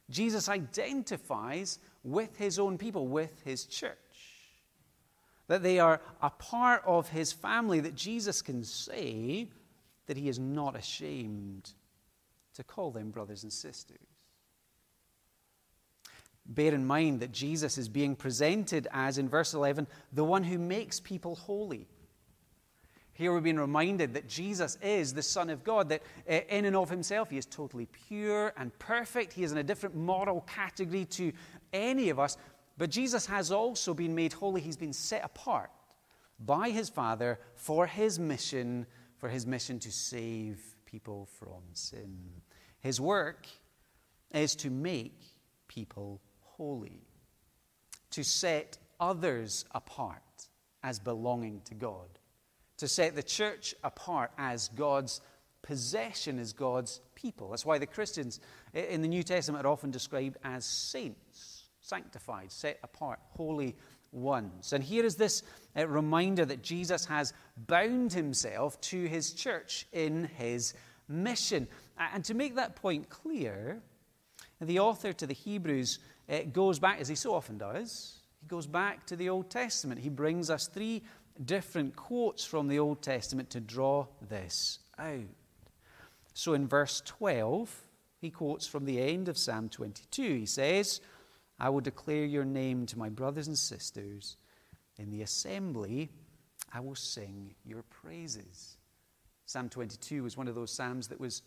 Jesus 0.10 0.50
identifies 0.50 1.80
with 2.04 2.38
his 2.38 2.60
own 2.60 2.78
people, 2.78 3.08
with 3.08 3.42
his 3.44 3.66
church 3.66 3.98
that 5.50 5.64
they 5.64 5.80
are 5.80 6.00
a 6.22 6.30
part 6.30 6.84
of 6.86 7.10
his 7.10 7.34
family, 7.34 7.80
that 7.82 7.96
Jesus 7.96 8.42
can 8.42 8.64
say, 8.64 9.48
that 10.06 10.16
he 10.16 10.30
is 10.30 10.40
not 10.40 10.76
ashamed 10.76 11.72
to 12.54 12.64
call 12.64 12.92
them 12.92 13.10
brothers 13.10 13.44
and 13.44 13.52
sisters. 13.52 13.98
Bear 16.46 16.74
in 16.74 16.86
mind 16.86 17.20
that 17.20 17.32
Jesus 17.32 17.78
is 17.78 17.90
being 17.90 18.16
presented 18.16 18.88
as, 18.92 19.18
in 19.18 19.28
verse 19.28 19.54
11, 19.54 19.88
the 20.14 20.24
one 20.24 20.44
who 20.44 20.58
makes 20.58 21.00
people 21.00 21.36
holy. 21.36 21.88
Here 23.14 23.34
we're 23.34 23.42
being 23.42 23.60
reminded 23.60 24.14
that 24.14 24.30
Jesus 24.30 24.78
is 24.82 25.14
the 25.14 25.22
Son 25.22 25.50
of 25.50 25.64
God, 25.64 25.90
that 25.90 26.04
uh, 26.30 26.40
in 26.50 26.66
and 26.66 26.76
of 26.76 26.90
himself 26.90 27.30
he 27.30 27.38
is 27.38 27.46
totally 27.46 27.88
pure 28.08 28.54
and 28.56 28.78
perfect. 28.80 29.34
He 29.34 29.44
is 29.44 29.52
in 29.52 29.58
a 29.58 29.64
different 29.64 29.96
moral 29.96 30.42
category 30.42 31.06
to 31.06 31.34
any 31.74 32.10
of 32.10 32.20
us. 32.20 32.38
But 32.78 32.90
Jesus 32.90 33.26
has 33.26 33.52
also 33.52 33.94
been 33.94 34.16
made 34.16 34.34
holy. 34.34 34.62
He's 34.62 34.78
been 34.78 34.94
set 34.94 35.24
apart 35.24 35.72
by 36.40 36.70
his 36.70 36.90
Father 36.90 37.40
for 37.56 37.86
his 37.86 38.18
mission, 38.20 38.86
for 39.18 39.28
his 39.30 39.46
mission 39.46 39.80
to 39.80 39.92
save 39.92 40.60
people 40.86 41.28
from 41.40 41.62
sin. 41.74 42.18
His 42.80 43.02
work 43.02 43.48
is 44.32 44.56
to 44.58 44.70
make 44.70 45.20
people 45.68 46.22
holy, 46.42 47.02
to 48.12 48.24
set 48.24 48.78
others 49.00 49.66
apart 49.72 50.22
as 50.84 51.00
belonging 51.00 51.62
to 51.66 51.76
God, 51.76 52.08
to 52.78 52.88
set 52.88 53.16
the 53.16 53.24
church 53.24 53.76
apart 53.84 54.32
as 54.38 54.70
God's 54.70 55.20
possession, 55.62 56.40
as 56.40 56.54
God's 56.54 57.02
people. 57.16 57.50
That's 57.50 57.66
why 57.66 57.78
the 57.78 57.86
Christians 57.86 58.40
in 58.74 59.02
the 59.02 59.08
New 59.08 59.24
Testament 59.24 59.66
are 59.66 59.72
often 59.72 59.92
described 59.92 60.38
as 60.44 60.64
saints, 60.64 61.49
sanctified, 61.90 62.52
set 62.52 62.80
apart, 62.84 63.20
holy 63.32 63.76
ones. 64.12 64.74
And 64.74 64.84
here 64.84 65.06
is 65.06 65.16
this 65.16 65.44
uh, 65.78 65.88
reminder 65.88 66.46
that 66.46 66.62
Jesus 66.62 67.06
has 67.06 67.34
bound 67.68 68.14
himself 68.14 68.80
to 68.82 69.06
his 69.06 69.34
church 69.34 69.88
in 69.92 70.30
his 70.38 70.74
mission. 71.08 71.68
And 71.98 72.24
to 72.26 72.34
make 72.34 72.56
that 72.56 72.76
point 72.76 73.10
clear, 73.10 73.82
the 74.62 74.80
author 74.80 75.14
to 75.14 75.28
the 75.28 75.34
Hebrews 75.34 76.00
uh, 76.30 76.40
goes 76.54 76.80
back, 76.80 77.00
as 77.00 77.08
he 77.08 77.16
so 77.16 77.34
often 77.34 77.58
does, 77.58 78.20
he 78.42 78.48
goes 78.48 78.68
back 78.68 79.06
to 79.08 79.16
the 79.16 79.30
Old 79.30 79.50
Testament. 79.50 80.00
He 80.00 80.10
brings 80.10 80.50
us 80.50 80.68
three 80.68 81.04
different 81.44 81.96
quotes 81.96 82.46
from 82.46 82.68
the 82.68 82.80
Old 82.80 83.02
Testament 83.02 83.50
to 83.52 83.60
draw 83.60 84.06
this 84.30 84.80
out. 84.98 85.20
So 86.34 86.54
in 86.54 86.68
verse 86.68 87.02
12, 87.06 87.84
he 88.22 88.30
quotes 88.30 88.68
from 88.68 88.86
the 88.86 89.02
end 89.02 89.28
of 89.28 89.38
Psalm 89.38 89.70
22. 89.70 90.36
He 90.36 90.46
says, 90.46 91.02
I 91.60 91.70
will 91.70 91.82
declare 91.82 92.26
your 92.26 92.46
name 92.46 92.86
to 92.88 92.98
my 92.98 93.10
brothers 93.10 93.48
and 93.48 93.58
sisters. 93.58 94.38
In 94.98 95.12
the 95.12 95.22
assembly, 95.22 96.10
I 96.74 96.80
will 96.80 96.96
sing 96.96 97.54
your 97.66 97.84
praises. 97.84 98.78
Psalm 99.46 99.70
22 99.70 100.24
was 100.24 100.38
one 100.38 100.48
of 100.48 100.56
those 100.56 100.72
psalms 100.72 101.08
that 101.08 101.20
was, 101.20 101.42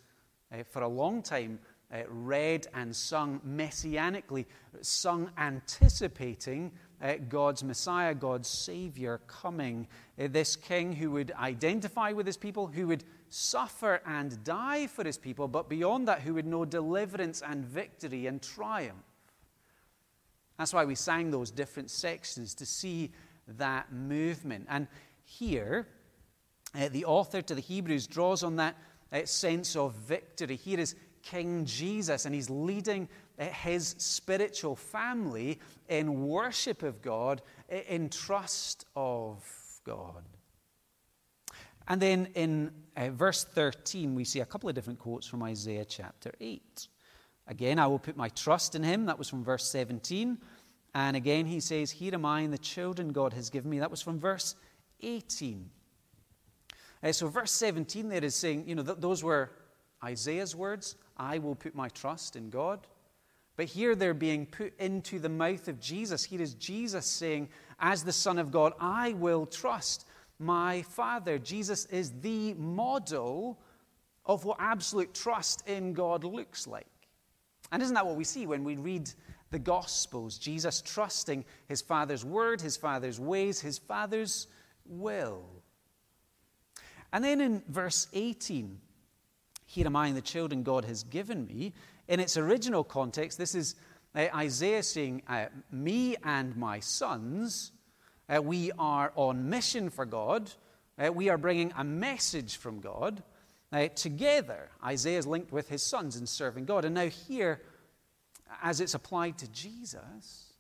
uh, 0.53 0.65
for 0.65 0.83
a 0.83 0.89
long 0.89 1.23
time, 1.23 1.59
uh, 1.93 1.99
read 2.09 2.67
and 2.75 2.95
sung 2.95 3.41
messianically, 3.47 4.47
sung 4.81 5.31
anticipating 5.39 6.73
uh, 7.03 7.15
God's 7.29 7.63
Messiah, 7.63 8.15
God's 8.15 8.49
Savior 8.49 9.21
coming. 9.27 9.87
Uh, 10.19 10.29
this 10.29 10.57
king 10.57 10.93
who 10.93 11.11
would 11.13 11.33
identify 11.39 12.13
with 12.13 12.27
his 12.27 12.37
people, 12.37 12.67
who 12.67 12.87
would 12.87 13.05
suffer 13.29 14.01
and 14.07 14.43
die 14.45 14.87
for 14.87 15.05
his 15.05 15.19
people, 15.19 15.49
but 15.49 15.69
beyond 15.69 16.09
that, 16.09 16.21
who 16.21 16.35
would 16.35 16.47
know 16.47 16.65
deliverance 16.65 17.43
and 17.43 17.65
victory 17.65 18.27
and 18.27 18.43
triumph. 18.43 19.12
That's 20.63 20.73
why 20.73 20.85
we 20.85 20.95
sang 20.95 21.33
those 21.33 21.51
different 21.51 21.91
sections 21.91 22.55
to 22.55 22.65
see 22.65 23.11
that 23.59 23.93
movement. 23.93 24.67
And 24.69 24.87
here, 25.25 25.89
uh, 26.73 26.89
the 26.89 27.05
author 27.05 27.43
to 27.43 27.57
the 27.57 27.61
Hebrews 27.61 28.07
draws 28.07 28.45
on 28.45 28.55
that 28.57 28.77
uh, 29.13 29.25
sense 29.25 29.75
of 29.75 29.93
victory. 29.95 30.55
Here 30.55 30.79
is 30.79 30.95
King 31.21 31.65
Jesus, 31.65 32.27
and 32.27 32.33
he's 32.33 32.49
leading 32.49 33.09
uh, 33.41 33.47
his 33.47 33.97
spiritual 33.99 34.77
family 34.77 35.59
in 35.89 36.29
worship 36.29 36.85
of 36.85 37.03
God, 37.03 37.43
in 37.69 38.09
trust 38.09 38.85
of 38.95 39.45
God. 39.83 40.23
And 41.89 42.01
then 42.01 42.29
in 42.37 42.71
uh, 42.97 43.11
verse 43.11 43.43
13, 43.43 44.15
we 44.15 44.23
see 44.23 44.39
a 44.39 44.47
couple 44.47 44.69
of 44.69 44.77
different 44.77 45.01
quotes 45.01 45.27
from 45.27 45.43
Isaiah 45.43 45.85
chapter 45.85 46.31
8. 46.41 46.87
Again, 47.49 47.79
I 47.79 47.87
will 47.87 47.99
put 47.99 48.17
my 48.17 48.29
trust 48.31 48.75
in 48.75 48.83
him. 48.83 49.07
That 49.07 49.19
was 49.19 49.29
from 49.29 49.43
verse 49.43 49.69
17. 49.69 50.39
And 50.95 51.17
again, 51.17 51.47
he 51.47 51.61
says, 51.61 51.91
Here 51.91 52.15
am 52.15 52.25
I 52.25 52.41
and 52.41 52.53
the 52.53 52.59
children 52.59 53.13
God 53.13 53.33
has 53.33 53.51
given 53.51 53.71
me. 53.71 53.79
That 53.79 53.91
was 53.91 54.03
from 54.03 54.19
verse 54.19 54.55
18. 55.01 55.71
Uh, 57.03 57.13
so, 57.13 57.29
verse 57.29 57.53
17 57.53 58.09
there 58.09 58.25
is 58.25 58.35
saying, 58.35 58.65
you 58.67 58.75
know, 58.75 58.83
th- 58.83 58.99
those 58.99 59.25
were 59.25 59.51
Isaiah's 60.05 60.55
words 60.55 60.97
I 61.17 61.39
will 61.39 61.55
put 61.55 61.75
my 61.75 61.89
trust 61.89 62.37
in 62.37 62.51
God. 62.51 62.87
But 63.57 63.67
here 63.67 63.95
they're 63.95 64.15
being 64.15 64.47
put 64.47 64.79
into 64.79 65.19
the 65.19 65.29
mouth 65.29 65.69
of 65.69 65.79
Jesus. 65.79 66.25
Here 66.25 66.41
is 66.41 66.55
Jesus 66.55 67.05
saying, 67.05 67.49
as 67.79 68.03
the 68.03 68.13
Son 68.13 68.39
of 68.39 68.51
God, 68.51 68.73
I 68.81 69.13
will 69.13 69.45
trust 69.45 70.07
my 70.39 70.83
Father. 70.83 71.39
Jesus 71.39 71.85
is 71.87 72.13
the 72.23 72.55
model 72.55 73.59
of 74.25 74.45
what 74.45 74.57
absolute 74.59 75.13
trust 75.13 75.67
in 75.69 75.93
God 75.93 76.25
looks 76.25 76.67
like. 76.67 76.87
And 77.71 77.83
isn't 77.83 77.95
that 77.95 78.07
what 78.07 78.17
we 78.17 78.25
see 78.25 78.47
when 78.47 78.65
we 78.65 78.77
read 78.77 79.11
the 79.53 79.61
Gospels? 79.61 80.39
Jesus 80.39 80.83
trusting 80.83 81.45
his 81.69 81.81
Father's 81.81 82.25
word, 82.25 82.61
his 82.61 82.77
Father's 82.77 83.21
ways, 83.21 83.61
his 83.61 83.79
Father's 83.79 84.49
will. 84.85 85.45
And 87.13 87.25
then 87.25 87.41
in 87.41 87.63
verse 87.69 88.09
18, 88.13 88.81
here 89.67 89.87
am 89.87 89.97
I 89.97 90.09
and 90.09 90.17
the 90.17 90.23
children 90.23 90.63
God 90.63 90.85
has 90.87 91.05
given 91.05 91.47
me. 91.47 91.73
In 92.09 92.21
its 92.21 92.37
original 92.37 92.83
context, 92.83 93.39
this 93.39 93.55
is 93.55 93.75
uh, 94.15 94.27
Isaiah 94.35 94.83
saying, 94.83 95.23
uh, 95.29 95.47
Me 95.71 96.17
and 96.25 96.57
my 96.57 96.81
sons, 96.81 97.73
uh, 98.29 98.43
we 98.43 98.73
are 98.79 99.13
on 99.15 99.49
mission 99.49 99.91
for 99.91 100.05
God. 100.05 100.51
We 101.15 101.31
are 101.31 101.39
bringing 101.39 101.73
a 101.77 101.83
message 101.83 102.59
from 102.59 102.81
God. 102.81 103.23
Together, 103.97 104.69
Isaiah 104.85 105.19
is 105.19 105.27
linked 105.27 105.51
with 105.51 105.69
his 105.69 105.83
sons 105.83 106.17
in 106.17 106.27
serving 106.27 106.67
God. 106.67 106.85
And 106.85 106.95
now, 106.95 107.09
here, 107.09 107.61
as 108.63 108.81
it's 108.81 108.95
applied 108.95 109.39
to 109.39 109.51
Jesus, 109.51 110.53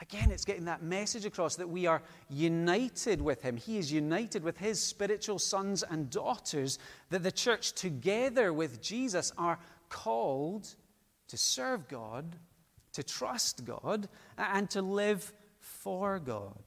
Again, 0.00 0.30
it's 0.30 0.46
getting 0.46 0.64
that 0.64 0.82
message 0.82 1.26
across 1.26 1.56
that 1.56 1.68
we 1.68 1.86
are 1.86 2.00
united 2.30 3.20
with 3.20 3.42
Him. 3.42 3.58
He 3.58 3.76
is 3.76 3.92
united 3.92 4.42
with 4.42 4.56
His 4.56 4.82
spiritual 4.82 5.38
sons 5.38 5.82
and 5.82 6.08
daughters, 6.08 6.78
that 7.10 7.22
the 7.22 7.30
church, 7.30 7.72
together 7.72 8.52
with 8.52 8.80
Jesus, 8.80 9.30
are 9.36 9.58
called 9.90 10.74
to 11.28 11.36
serve 11.36 11.86
God, 11.86 12.36
to 12.94 13.02
trust 13.02 13.66
God, 13.66 14.08
and 14.38 14.70
to 14.70 14.80
live 14.80 15.32
for 15.58 16.18
God. 16.18 16.62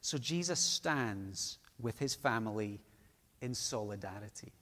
So 0.00 0.16
Jesus 0.16 0.60
stands 0.60 1.58
with 1.80 1.98
His 1.98 2.14
family 2.14 2.80
in 3.42 3.52
solidarity. 3.52 4.52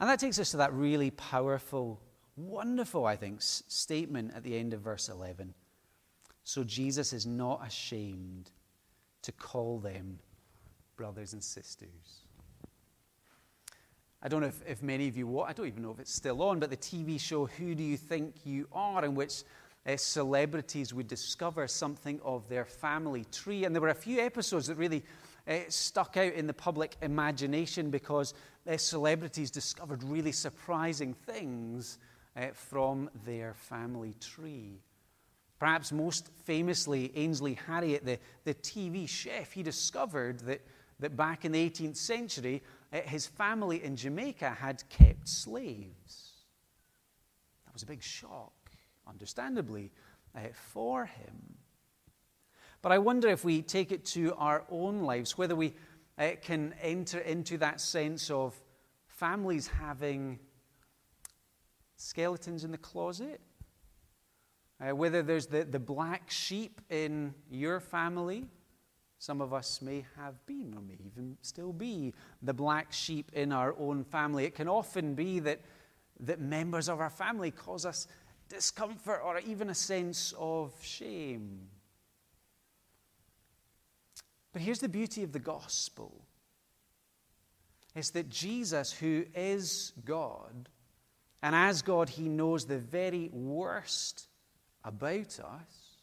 And 0.00 0.08
that 0.10 0.20
takes 0.20 0.38
us 0.38 0.50
to 0.50 0.58
that 0.58 0.72
really 0.72 1.10
powerful 1.10 2.00
wonderful, 2.36 3.06
I 3.06 3.16
think, 3.16 3.38
statement 3.40 4.32
at 4.34 4.42
the 4.42 4.56
end 4.56 4.74
of 4.74 4.80
verse 4.80 5.08
11. 5.08 5.54
So 6.44 6.62
Jesus 6.62 7.12
is 7.12 7.26
not 7.26 7.66
ashamed 7.66 8.50
to 9.22 9.32
call 9.32 9.78
them 9.78 10.18
brothers 10.96 11.32
and 11.32 11.42
sisters. 11.42 12.20
I 14.22 14.28
don't 14.28 14.40
know 14.40 14.46
if, 14.48 14.62
if 14.66 14.82
many 14.82 15.08
of 15.08 15.16
you, 15.16 15.40
I 15.40 15.52
don't 15.52 15.66
even 15.66 15.82
know 15.82 15.90
if 15.90 15.98
it's 15.98 16.12
still 16.12 16.42
on, 16.42 16.58
but 16.58 16.70
the 16.70 16.76
TV 16.76 17.20
show 17.20 17.46
Who 17.46 17.74
Do 17.74 17.82
You 17.82 17.96
Think 17.96 18.34
You 18.44 18.68
Are, 18.72 19.04
in 19.04 19.14
which 19.14 19.42
uh, 19.86 19.96
celebrities 19.96 20.92
would 20.92 21.08
discover 21.08 21.68
something 21.68 22.20
of 22.24 22.48
their 22.48 22.64
family 22.64 23.24
tree. 23.30 23.64
And 23.64 23.74
there 23.74 23.82
were 23.82 23.88
a 23.88 23.94
few 23.94 24.20
episodes 24.20 24.66
that 24.66 24.76
really 24.76 25.04
uh, 25.46 25.58
stuck 25.68 26.16
out 26.16 26.32
in 26.32 26.46
the 26.46 26.54
public 26.54 26.96
imagination 27.02 27.90
because 27.90 28.34
uh, 28.68 28.76
celebrities 28.76 29.50
discovered 29.50 30.02
really 30.02 30.32
surprising 30.32 31.14
things 31.14 31.98
uh, 32.36 32.46
from 32.52 33.08
their 33.24 33.54
family 33.54 34.14
tree. 34.20 34.80
Perhaps 35.58 35.92
most 35.92 36.28
famously, 36.44 37.12
Ainsley 37.16 37.54
Harriott, 37.66 38.04
the, 38.04 38.18
the 38.44 38.54
TV 38.54 39.08
chef, 39.08 39.52
he 39.52 39.62
discovered 39.62 40.40
that, 40.40 40.60
that 40.98 41.16
back 41.16 41.44
in 41.44 41.52
the 41.52 41.70
18th 41.70 41.96
century, 41.96 42.62
his 42.92 43.26
family 43.26 43.82
in 43.82 43.96
Jamaica 43.96 44.50
had 44.50 44.82
kept 44.90 45.28
slaves. 45.28 46.32
That 47.64 47.72
was 47.72 47.82
a 47.82 47.86
big 47.86 48.02
shock, 48.02 48.65
understandably, 49.06 49.92
uh, 50.34 50.40
for 50.52 51.06
him. 51.06 51.56
But 52.82 52.92
I 52.92 52.98
wonder 52.98 53.28
if 53.28 53.44
we 53.44 53.62
take 53.62 53.90
it 53.90 54.04
to 54.06 54.34
our 54.34 54.64
own 54.70 55.00
lives, 55.00 55.38
whether 55.38 55.56
we 55.56 55.74
uh, 56.18 56.30
can 56.42 56.74
enter 56.80 57.18
into 57.18 57.58
that 57.58 57.80
sense 57.80 58.30
of 58.30 58.54
families 59.06 59.66
having 59.66 60.38
skeletons 61.96 62.64
in 62.64 62.70
the 62.70 62.78
closet, 62.78 63.40
uh, 64.80 64.94
whether 64.94 65.22
there's 65.22 65.46
the, 65.46 65.64
the 65.64 65.78
black 65.78 66.30
sheep 66.30 66.80
in 66.90 67.34
your 67.50 67.80
family, 67.80 68.46
Some 69.18 69.40
of 69.40 69.54
us 69.54 69.80
may 69.80 70.04
have 70.16 70.44
been, 70.46 70.74
or 70.76 70.82
may 70.82 70.98
even 71.04 71.38
still 71.40 71.72
be, 71.72 72.12
the 72.42 72.52
black 72.52 72.92
sheep 72.92 73.30
in 73.32 73.50
our 73.50 73.74
own 73.78 74.04
family. 74.04 74.44
It 74.44 74.54
can 74.54 74.68
often 74.68 75.14
be 75.14 75.40
that, 75.40 75.60
that 76.20 76.40
members 76.40 76.88
of 76.88 77.00
our 77.00 77.10
family 77.10 77.50
cause 77.50 77.86
us 77.86 78.06
discomfort 78.48 79.20
or 79.24 79.38
even 79.40 79.70
a 79.70 79.74
sense 79.74 80.34
of 80.38 80.72
shame. 80.82 81.68
But 84.52 84.62
here's 84.62 84.80
the 84.80 84.88
beauty 84.88 85.22
of 85.22 85.32
the 85.32 85.38
gospel 85.38 86.22
it's 87.94 88.10
that 88.10 88.28
Jesus, 88.28 88.92
who 88.92 89.24
is 89.34 89.92
God, 90.04 90.68
and 91.42 91.54
as 91.54 91.82
God, 91.82 92.10
he 92.10 92.28
knows 92.28 92.66
the 92.66 92.78
very 92.78 93.30
worst 93.32 94.28
about 94.84 95.40
us 95.40 95.96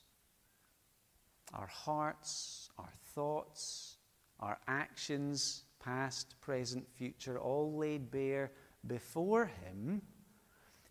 our 1.53 1.67
hearts, 1.67 2.69
our 2.79 2.93
thoughts, 3.13 3.97
our 4.39 4.57
actions, 4.67 5.63
past, 5.79 6.35
present, 6.41 6.87
future, 6.95 7.39
all 7.39 7.77
laid 7.77 8.09
bare 8.09 8.51
before 8.87 9.45
him. 9.45 10.01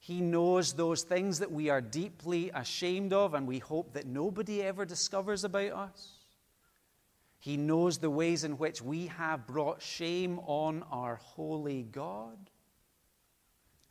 He 0.02 0.20
knows 0.20 0.72
those 0.72 1.04
things 1.04 1.38
that 1.38 1.52
we 1.52 1.70
are 1.70 1.80
deeply 1.80 2.50
ashamed 2.52 3.12
of 3.12 3.34
and 3.34 3.46
we 3.46 3.60
hope 3.60 3.92
that 3.92 4.04
nobody 4.04 4.60
ever 4.60 4.84
discovers 4.84 5.44
about 5.44 5.70
us. 5.70 6.14
He 7.38 7.56
knows 7.56 7.98
the 7.98 8.10
ways 8.10 8.42
in 8.42 8.58
which 8.58 8.82
we 8.82 9.06
have 9.06 9.46
brought 9.46 9.80
shame 9.80 10.40
on 10.40 10.82
our 10.90 11.20
holy 11.22 11.84
God. 11.84 12.50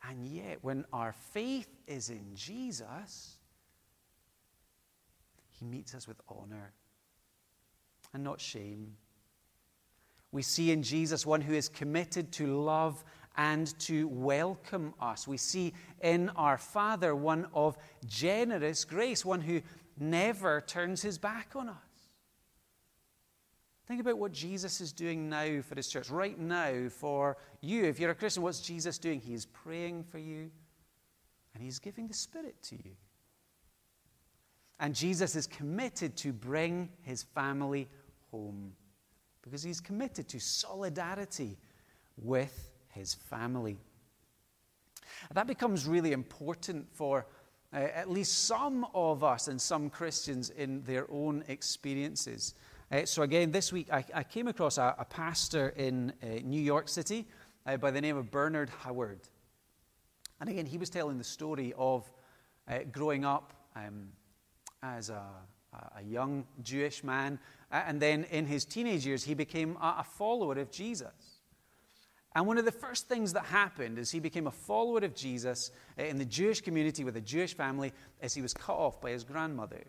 And 0.06 0.26
yet, 0.26 0.58
when 0.60 0.84
our 0.92 1.14
faith 1.32 1.70
is 1.86 2.10
in 2.10 2.34
Jesus, 2.34 3.38
He 5.52 5.64
meets 5.64 5.94
us 5.94 6.06
with 6.06 6.20
honor 6.28 6.74
and 8.12 8.22
not 8.22 8.38
shame. 8.38 8.98
We 10.30 10.42
see 10.42 10.72
in 10.72 10.82
Jesus 10.82 11.24
one 11.24 11.40
who 11.40 11.54
is 11.54 11.70
committed 11.70 12.32
to 12.32 12.60
love 12.60 13.02
and 13.36 13.78
to 13.80 14.08
welcome 14.08 14.94
us. 15.00 15.26
We 15.26 15.36
see 15.36 15.72
in 16.02 16.28
our 16.30 16.58
Father 16.58 17.14
one 17.14 17.46
of 17.54 17.76
generous 18.06 18.84
grace, 18.84 19.24
one 19.24 19.40
who 19.40 19.62
never 19.98 20.60
turns 20.60 21.02
his 21.02 21.18
back 21.18 21.52
on 21.54 21.68
us. 21.68 21.76
Think 23.86 24.00
about 24.00 24.18
what 24.18 24.32
Jesus 24.32 24.80
is 24.80 24.92
doing 24.92 25.28
now 25.28 25.60
for 25.60 25.74
his 25.74 25.88
church, 25.88 26.08
right 26.08 26.38
now 26.38 26.88
for 26.88 27.36
you. 27.60 27.84
If 27.84 27.98
you're 27.98 28.10
a 28.10 28.14
Christian, 28.14 28.42
what's 28.42 28.60
Jesus 28.60 28.96
doing? 28.96 29.20
He 29.20 29.34
is 29.34 29.46
praying 29.46 30.04
for 30.04 30.18
you 30.18 30.50
and 31.54 31.62
he's 31.62 31.78
giving 31.78 32.06
the 32.06 32.14
Spirit 32.14 32.56
to 32.62 32.76
you. 32.76 32.92
And 34.80 34.94
Jesus 34.94 35.36
is 35.36 35.46
committed 35.46 36.16
to 36.18 36.32
bring 36.32 36.88
his 37.02 37.22
family 37.22 37.88
home 38.30 38.72
because 39.42 39.62
he's 39.62 39.80
committed 39.80 40.28
to 40.28 40.40
solidarity 40.40 41.58
with 42.16 42.71
his 42.92 43.14
family. 43.14 43.78
That 45.34 45.46
becomes 45.46 45.86
really 45.86 46.12
important 46.12 46.86
for 46.92 47.26
uh, 47.72 47.76
at 47.76 48.10
least 48.10 48.46
some 48.46 48.86
of 48.94 49.24
us 49.24 49.48
and 49.48 49.60
some 49.60 49.90
Christians 49.90 50.50
in 50.50 50.82
their 50.84 51.10
own 51.10 51.42
experiences. 51.48 52.54
Uh, 52.90 53.06
so, 53.06 53.22
again, 53.22 53.50
this 53.50 53.72
week 53.72 53.88
I, 53.90 54.04
I 54.14 54.22
came 54.22 54.48
across 54.48 54.78
a, 54.78 54.94
a 54.98 55.04
pastor 55.04 55.70
in 55.70 56.12
uh, 56.22 56.26
New 56.44 56.60
York 56.60 56.88
City 56.88 57.26
uh, 57.66 57.78
by 57.78 57.90
the 57.90 58.00
name 58.00 58.16
of 58.16 58.30
Bernard 58.30 58.70
Howard. 58.80 59.20
And 60.40 60.50
again, 60.50 60.66
he 60.66 60.76
was 60.76 60.90
telling 60.90 61.18
the 61.18 61.24
story 61.24 61.72
of 61.78 62.10
uh, 62.68 62.80
growing 62.90 63.24
up 63.24 63.54
um, 63.74 64.08
as 64.82 65.08
a, 65.08 65.22
a, 65.96 66.02
young 66.02 66.44
Jewish 66.62 67.02
man, 67.02 67.38
and 67.70 68.00
then 68.00 68.24
in 68.24 68.44
his 68.44 68.64
teenage 68.64 69.06
years, 69.06 69.24
he 69.24 69.34
became 69.34 69.76
a, 69.80 69.96
a 70.00 70.04
follower 70.04 70.58
of 70.58 70.70
Jesus. 70.70 71.31
And 72.34 72.46
one 72.46 72.58
of 72.58 72.64
the 72.64 72.72
first 72.72 73.08
things 73.08 73.34
that 73.34 73.44
happened 73.44 73.98
as 73.98 74.10
he 74.10 74.18
became 74.18 74.46
a 74.46 74.52
follower 74.52 75.00
of 75.04 75.14
Jesus 75.14 75.70
uh, 75.98 76.04
in 76.04 76.18
the 76.18 76.24
Jewish 76.24 76.60
community 76.60 77.04
with 77.04 77.16
a 77.16 77.20
Jewish 77.20 77.54
family 77.54 77.92
is 78.22 78.34
he 78.34 78.42
was 78.42 78.54
cut 78.54 78.76
off 78.76 79.00
by 79.00 79.10
his 79.10 79.24
grandmother 79.24 79.84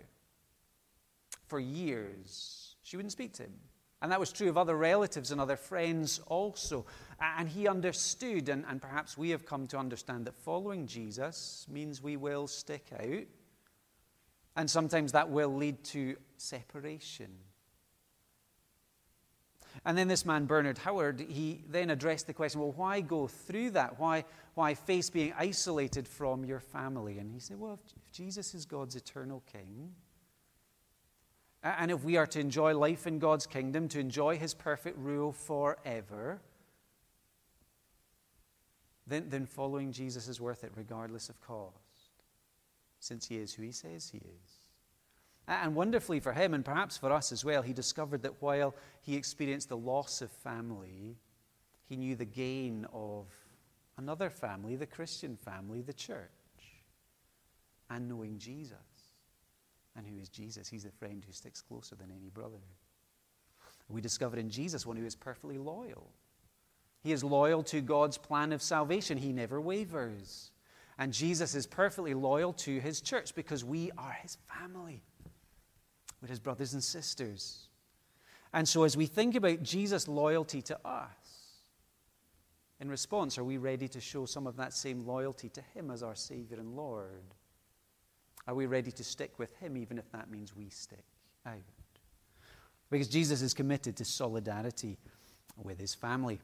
for 1.47 1.59
years. 1.59 2.75
She 2.83 2.97
wouldn't 2.97 3.13
speak 3.13 3.33
to 3.33 3.43
him. 3.43 3.53
And 4.01 4.11
that 4.11 4.19
was 4.19 4.33
true 4.33 4.49
of 4.49 4.57
other 4.57 4.75
relatives 4.75 5.31
and 5.31 5.39
other 5.39 5.55
friends 5.55 6.19
also. 6.27 6.85
And 7.21 7.47
he 7.47 7.69
understood, 7.69 8.49
and, 8.49 8.65
and 8.67 8.81
perhaps 8.81 9.17
we 9.17 9.29
have 9.29 9.45
come 9.45 9.65
to 9.67 9.77
understand, 9.77 10.25
that 10.25 10.35
following 10.35 10.87
Jesus 10.87 11.65
means 11.71 12.03
we 12.03 12.17
will 12.17 12.47
stick 12.47 12.87
out. 12.91 13.23
And 14.57 14.69
sometimes 14.69 15.13
that 15.13 15.29
will 15.29 15.55
lead 15.55 15.85
to 15.85 16.17
separation. 16.35 17.29
And 19.85 19.97
then 19.97 20.07
this 20.07 20.25
man, 20.25 20.45
Bernard 20.45 20.77
Howard, 20.77 21.19
he 21.19 21.61
then 21.69 21.89
addressed 21.89 22.27
the 22.27 22.33
question 22.33 22.61
well, 22.61 22.71
why 22.71 23.01
go 23.01 23.27
through 23.27 23.71
that? 23.71 23.99
Why, 23.99 24.23
why 24.53 24.75
face 24.75 25.09
being 25.09 25.33
isolated 25.37 26.07
from 26.07 26.45
your 26.45 26.61
family? 26.61 27.19
And 27.19 27.29
he 27.29 27.39
said, 27.39 27.59
well, 27.59 27.73
if, 27.73 28.11
Jesus 28.13 28.53
is 28.55 28.65
God's 28.65 28.95
eternal 28.95 29.43
king, 29.51 29.91
and 31.63 31.91
if 31.91 32.03
we 32.03 32.17
are 32.17 32.27
to 32.27 32.39
enjoy 32.39 32.77
life 32.77 33.07
in 33.07 33.19
God's 33.19 33.45
kingdom, 33.45 33.87
to 33.89 33.99
enjoy 33.99 34.37
his 34.37 34.53
perfect 34.53 34.97
rule 34.97 35.31
forever, 35.31 36.41
then, 39.07 39.25
then 39.29 39.45
following 39.45 39.91
Jesus 39.91 40.27
is 40.27 40.39
worth 40.39 40.63
it 40.63 40.71
regardless 40.75 41.29
of 41.29 41.39
cost, 41.41 41.75
since 42.99 43.27
he 43.27 43.37
is 43.37 43.53
who 43.53 43.63
he 43.63 43.71
says 43.71 44.09
he 44.09 44.19
is. 44.19 44.62
And 45.47 45.75
wonderfully 45.75 46.19
for 46.19 46.31
him, 46.31 46.53
and 46.53 46.63
perhaps 46.63 46.97
for 46.97 47.11
us 47.11 47.31
as 47.31 47.43
well, 47.43 47.61
he 47.61 47.73
discovered 47.73 48.23
that 48.23 48.41
while 48.41 48.75
he 49.01 49.15
experienced 49.15 49.69
the 49.69 49.77
loss 49.77 50.21
of 50.21 50.31
family, 50.31 51.17
he 51.85 51.97
knew 51.97 52.15
the 52.15 52.25
gain 52.25 52.87
of 52.93 53.27
another 53.97 54.29
family, 54.29 54.75
the 54.75 54.85
Christian 54.85 55.35
family, 55.35 55.81
the 55.81 55.93
church, 55.93 56.29
and 57.89 58.07
knowing 58.07 58.37
Jesus. 58.37 58.77
And 59.95 60.07
who 60.07 60.17
is 60.19 60.29
Jesus? 60.29 60.69
He's 60.69 60.85
the 60.85 60.91
friend 60.91 61.23
who 61.25 61.33
sticks 61.33 61.61
closer 61.61 61.95
than 61.95 62.09
any 62.09 62.29
brother. 62.29 62.61
We 63.89 64.01
discover 64.01 64.37
in 64.37 64.49
Jesus 64.49 64.85
one 64.85 64.97
who 64.97 65.05
is 65.05 65.15
perfectly 65.15 65.57
loyal. 65.57 66.09
He 67.01 67.11
is 67.11 67.23
loyal 67.23 67.63
to 67.63 67.81
God's 67.81 68.17
plan 68.17 68.53
of 68.53 68.61
salvation, 68.61 69.17
he 69.17 69.33
never 69.33 69.59
wavers. 69.59 70.51
And 70.97 71.11
Jesus 71.11 71.53
is 71.53 71.67
perfectly 71.67 72.13
loyal 72.13 72.53
to 72.53 72.79
his 72.79 73.01
church 73.01 73.35
because 73.35 73.65
we 73.65 73.91
are 73.97 74.13
his 74.21 74.37
family. 74.47 75.03
We're 76.23 76.29
his 76.29 76.39
brothers 76.39 76.71
and 76.71 76.81
sisters. 76.81 77.67
And 78.53 78.65
so, 78.65 78.83
as 78.83 78.95
we 78.95 79.07
think 79.07 79.35
about 79.35 79.61
Jesus' 79.61 80.07
loyalty 80.07 80.61
to 80.61 80.87
us, 80.87 81.09
in 82.79 82.89
response, 82.89 83.37
are 83.37 83.43
we 83.43 83.57
ready 83.57 83.89
to 83.89 83.99
show 83.99 84.25
some 84.25 84.47
of 84.47 84.55
that 84.55 84.71
same 84.71 85.05
loyalty 85.05 85.49
to 85.49 85.61
him 85.73 85.91
as 85.91 86.01
our 86.01 86.15
Savior 86.15 86.59
and 86.59 86.77
Lord? 86.77 87.33
Are 88.47 88.55
we 88.55 88.67
ready 88.67 88.89
to 88.93 89.03
stick 89.03 89.37
with 89.37 89.53
him, 89.57 89.75
even 89.75 89.97
if 89.97 90.09
that 90.13 90.31
means 90.31 90.55
we 90.55 90.69
stick 90.69 91.03
out? 91.45 91.57
Because 92.89 93.09
Jesus 93.09 93.41
is 93.41 93.53
committed 93.53 93.97
to 93.97 94.05
solidarity 94.05 94.97
with 95.61 95.77
his 95.77 95.93
family. 95.93 96.39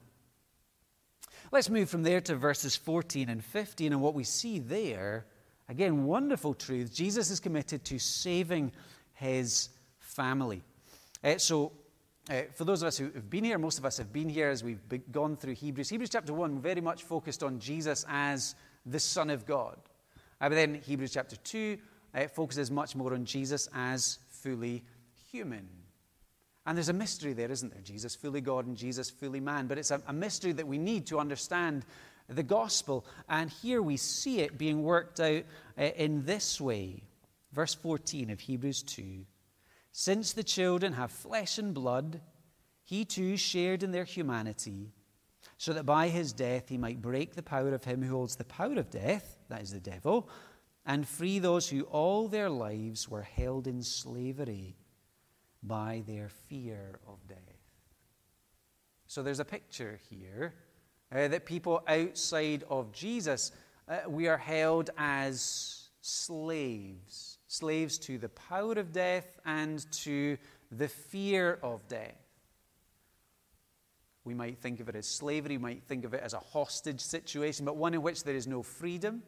Let's 1.54 1.70
move 1.70 1.90
from 1.90 2.04
there 2.04 2.20
to 2.22 2.36
verses 2.36 2.76
14 2.76 3.30
and 3.30 3.42
15, 3.42 3.94
and 3.94 4.02
what 4.02 4.14
we 4.14 4.26
see 4.26 4.60
there, 4.60 5.26
again, 5.70 6.04
wonderful 6.04 6.54
truth. 6.54 6.94
Jesus 6.94 7.30
is 7.30 7.40
committed 7.40 7.86
to 7.86 7.98
saving 7.98 8.74
his 9.20 9.70
family. 10.00 10.64
Uh, 11.24 11.38
so, 11.38 11.72
uh, 12.30 12.42
for 12.54 12.64
those 12.64 12.82
of 12.82 12.88
us 12.88 12.98
who 12.98 13.06
have 13.06 13.30
been 13.30 13.44
here, 13.44 13.58
most 13.58 13.80
of 13.80 13.86
us 13.86 13.98
have 13.98 14.14
been 14.14 14.30
here 14.30 14.50
as 14.50 14.64
we've 14.64 14.82
gone 15.12 15.36
through 15.36 15.56
Hebrews. 15.56 15.90
Hebrews 15.90 16.10
chapter 16.10 16.34
1 16.34 16.60
very 16.60 16.82
much 16.82 17.04
focused 17.04 17.44
on 17.44 17.60
Jesus 17.60 18.06
as 18.08 18.56
the 18.86 19.00
Son 19.00 19.30
of 19.30 19.46
God. 19.46 19.78
Uh, 20.40 20.50
but 20.50 20.56
then 20.56 20.76
Hebrews 20.76 21.14
chapter 21.14 21.36
2 21.36 21.78
uh, 22.14 22.28
focuses 22.28 22.72
much 22.72 22.96
more 22.96 23.14
on 23.14 23.26
Jesus 23.26 23.68
as 23.74 24.20
fully 24.30 24.84
human. 25.32 25.68
And 26.66 26.78
there's 26.78 26.90
a 26.90 26.94
mystery 26.94 27.34
there, 27.34 27.52
isn't 27.52 27.74
there? 27.74 27.82
Jesus 27.82 28.16
fully 28.16 28.42
God 28.42 28.68
and 28.68 28.78
Jesus 28.78 29.10
fully 29.10 29.40
man. 29.40 29.68
But 29.68 29.80
it's 29.80 29.92
a, 29.92 30.02
a 30.08 30.14
mystery 30.14 30.52
that 30.54 30.68
we 30.68 30.78
need 30.78 31.08
to 31.08 31.20
understand 31.20 31.84
the 32.28 32.44
gospel. 32.44 33.06
And 33.28 33.50
here 33.50 33.82
we 33.82 33.98
see 33.98 34.42
it 34.42 34.58
being 34.58 34.84
worked 34.84 35.20
out 35.20 35.44
uh, 35.78 35.84
in 35.84 36.26
this 36.26 36.62
way. 36.62 37.02
Verse 37.52 37.74
14 37.74 38.30
of 38.30 38.40
Hebrews 38.40 38.84
2 38.84 39.26
Since 39.92 40.34
the 40.34 40.44
children 40.44 40.94
have 40.94 41.12
flesh 41.12 41.58
and 41.58 41.74
blood, 41.74 42.22
he 42.84 43.06
too 43.06 43.38
shared 43.38 43.84
in 43.84 43.92
their 43.92 44.04
humanity, 44.04 44.94
so 45.58 45.74
that 45.74 45.86
by 45.86 46.08
his 46.08 46.34
death 46.34 46.70
he 46.70 46.78
might 46.78 47.02
break 47.02 47.36
the 47.36 47.44
power 47.44 47.74
of 47.74 47.84
him 47.84 48.02
who 48.02 48.16
holds 48.16 48.36
the 48.36 48.46
power 48.46 48.76
of 48.76 48.90
death, 48.90 49.38
that 49.50 49.62
is 49.62 49.72
the 49.72 49.80
devil 49.80 50.30
and 50.86 51.08
free 51.08 51.40
those 51.40 51.70
who 51.70 51.84
all 51.84 52.28
their 52.28 52.50
lives 52.50 53.08
were 53.08 53.22
held 53.22 53.68
in 53.68 53.84
slavery 53.84 54.76
by 55.62 56.04
their 56.08 56.30
fear 56.30 57.00
of 57.08 57.20
death. 57.28 57.38
So 59.06 59.22
there's 59.22 59.40
a 59.40 59.46
picture 59.46 60.00
here 60.10 60.54
uh, 61.14 61.28
that 61.28 61.46
people 61.46 61.84
outside 61.88 62.64
of 62.70 62.92
Jesus, 62.92 63.52
uh, 63.88 64.00
we 64.08 64.28
are 64.28 64.38
held 64.38 64.90
as 64.98 65.90
slaves, 66.02 67.39
slaves 67.50 67.98
to 67.98 68.20
the 68.20 68.30
power 68.30 68.74
of 68.74 68.94
death 68.94 69.40
and 69.44 69.92
to 69.92 70.38
the 70.72 70.88
fear 70.88 71.60
of 71.64 71.86
death. 71.88 72.16
We 74.24 74.36
might 74.36 74.60
think 74.60 74.80
of 74.80 74.88
it 74.88 74.96
as 74.96 75.08
slavery, 75.08 75.58
we 75.58 75.64
might 75.64 75.84
think 75.84 76.06
of 76.06 76.14
it 76.14 76.22
as 76.24 76.34
a 76.34 76.40
hostage 76.40 77.02
situation, 77.02 77.66
but 77.66 77.76
one 77.76 77.96
in 77.96 78.04
which 78.04 78.24
there 78.24 78.36
is 78.36 78.46
no 78.46 78.62
freedom, 78.62 79.24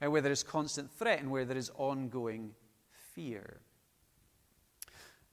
and 0.00 0.12
where 0.12 0.20
there 0.20 0.30
is 0.30 0.42
constant 0.42 0.90
threat, 0.92 1.20
and 1.20 1.30
where 1.30 1.46
there 1.46 1.56
is 1.56 1.70
ongoing 1.76 2.52
fear. 3.14 3.60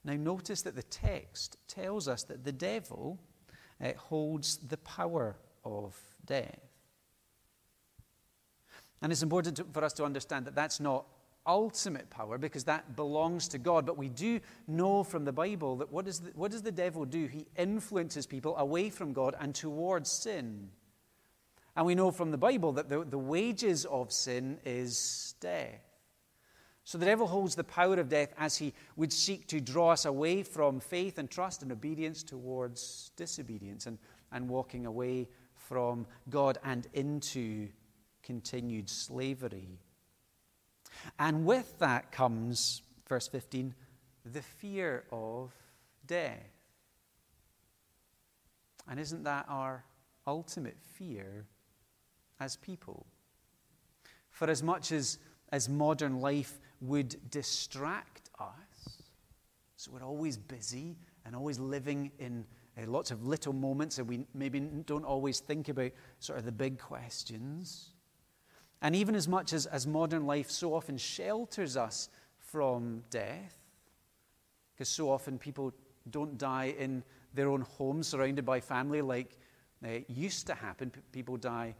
Now, 0.02 0.14
notice 0.14 0.62
that 0.62 0.76
the 0.76 0.82
text 0.82 1.58
tells 1.68 2.08
us 2.08 2.22
that 2.24 2.44
the 2.44 2.52
devil 2.52 3.20
uh, 3.84 3.92
holds 3.94 4.56
the 4.56 4.78
power 4.78 5.36
of 5.66 5.94
death. 6.24 6.60
And 9.02 9.12
it's 9.12 9.22
important 9.22 9.58
to, 9.58 9.64
for 9.64 9.84
us 9.84 9.92
to 9.94 10.04
understand 10.04 10.46
that 10.46 10.54
that's 10.54 10.80
not 10.80 11.04
ultimate 11.46 12.10
power 12.10 12.38
because 12.38 12.64
that 12.64 12.96
belongs 12.96 13.48
to 13.48 13.58
God. 13.58 13.86
But 13.86 13.96
we 13.96 14.08
do 14.08 14.40
know 14.66 15.02
from 15.02 15.24
the 15.24 15.32
Bible 15.32 15.76
that 15.76 15.90
what, 15.90 16.06
is 16.06 16.20
the, 16.20 16.30
what 16.34 16.50
does 16.50 16.62
the 16.62 16.72
devil 16.72 17.04
do? 17.04 17.26
He 17.26 17.46
influences 17.56 18.26
people 18.26 18.56
away 18.56 18.90
from 18.90 19.12
God 19.12 19.34
and 19.40 19.54
towards 19.54 20.10
sin. 20.10 20.68
And 21.76 21.86
we 21.86 21.94
know 21.94 22.10
from 22.10 22.30
the 22.30 22.38
Bible 22.38 22.72
that 22.72 22.88
the, 22.88 23.04
the 23.04 23.18
wages 23.18 23.84
of 23.84 24.12
sin 24.12 24.58
is 24.64 25.34
death. 25.40 25.80
So 26.84 26.98
the 26.98 27.06
devil 27.06 27.26
holds 27.26 27.54
the 27.54 27.64
power 27.64 27.94
of 28.00 28.08
death 28.08 28.32
as 28.36 28.56
he 28.56 28.74
would 28.96 29.12
seek 29.12 29.46
to 29.48 29.60
draw 29.60 29.90
us 29.90 30.06
away 30.06 30.42
from 30.42 30.80
faith 30.80 31.18
and 31.18 31.30
trust 31.30 31.62
and 31.62 31.70
obedience 31.70 32.22
towards 32.22 33.12
disobedience 33.16 33.86
and, 33.86 33.98
and 34.32 34.48
walking 34.48 34.86
away 34.86 35.28
from 35.54 36.06
God 36.28 36.58
and 36.64 36.88
into 36.94 37.68
continued 38.22 38.90
slavery. 38.90 39.78
And 41.18 41.44
with 41.44 41.78
that 41.78 42.12
comes, 42.12 42.82
verse 43.08 43.28
15, 43.28 43.74
the 44.24 44.42
fear 44.42 45.04
of 45.12 45.52
death. 46.06 46.38
And 48.88 48.98
isn't 48.98 49.24
that 49.24 49.46
our 49.48 49.84
ultimate 50.26 50.76
fear 50.80 51.46
as 52.40 52.56
people? 52.56 53.06
For 54.30 54.48
as 54.48 54.62
much 54.62 54.92
as, 54.92 55.18
as 55.52 55.68
modern 55.68 56.20
life 56.20 56.60
would 56.80 57.30
distract 57.30 58.30
us, 58.38 59.02
so 59.76 59.90
we're 59.92 60.04
always 60.04 60.36
busy 60.36 60.96
and 61.24 61.34
always 61.34 61.58
living 61.58 62.10
in 62.18 62.44
uh, 62.78 62.86
lots 62.86 63.10
of 63.10 63.26
little 63.26 63.52
moments, 63.52 63.98
and 63.98 64.08
we 64.08 64.26
maybe 64.34 64.60
don't 64.60 65.04
always 65.04 65.40
think 65.40 65.68
about 65.68 65.90
sort 66.18 66.38
of 66.38 66.44
the 66.44 66.52
big 66.52 66.78
questions. 66.78 67.90
And 68.82 68.96
even 68.96 69.14
as 69.14 69.28
much 69.28 69.52
as, 69.52 69.66
as 69.66 69.86
modern 69.86 70.26
life 70.26 70.50
so 70.50 70.74
often 70.74 70.96
shelters 70.96 71.76
us 71.76 72.08
from 72.38 73.02
death, 73.10 73.56
because 74.74 74.88
so 74.88 75.10
often 75.10 75.38
people 75.38 75.74
don't 76.08 76.38
die 76.38 76.74
in 76.78 77.02
their 77.34 77.48
own 77.48 77.60
home 77.60 78.02
surrounded 78.02 78.44
by 78.44 78.60
family 78.60 79.02
like 79.02 79.36
uh, 79.84 79.98
used 80.08 80.46
to 80.46 80.54
happen. 80.54 80.90
P- 80.90 81.00
people 81.12 81.36
die 81.36 81.74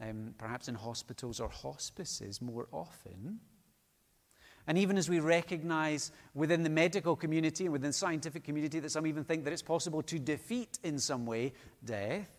um, 0.00 0.34
perhaps 0.38 0.68
in 0.68 0.74
hospitals 0.74 1.40
or 1.40 1.48
hospices 1.48 2.40
more 2.40 2.68
often. 2.72 3.40
And 4.66 4.78
even 4.78 4.96
as 4.96 5.08
we 5.08 5.18
recognize 5.18 6.12
within 6.34 6.62
the 6.62 6.70
medical 6.70 7.16
community 7.16 7.64
and 7.64 7.72
within 7.72 7.90
the 7.90 7.94
scientific 7.94 8.44
community 8.44 8.78
that 8.78 8.90
some 8.90 9.06
even 9.06 9.24
think 9.24 9.44
that 9.44 9.52
it's 9.52 9.62
possible 9.62 10.02
to 10.02 10.18
defeat 10.18 10.78
in 10.84 10.98
some 10.98 11.26
way 11.26 11.52
death, 11.84 12.30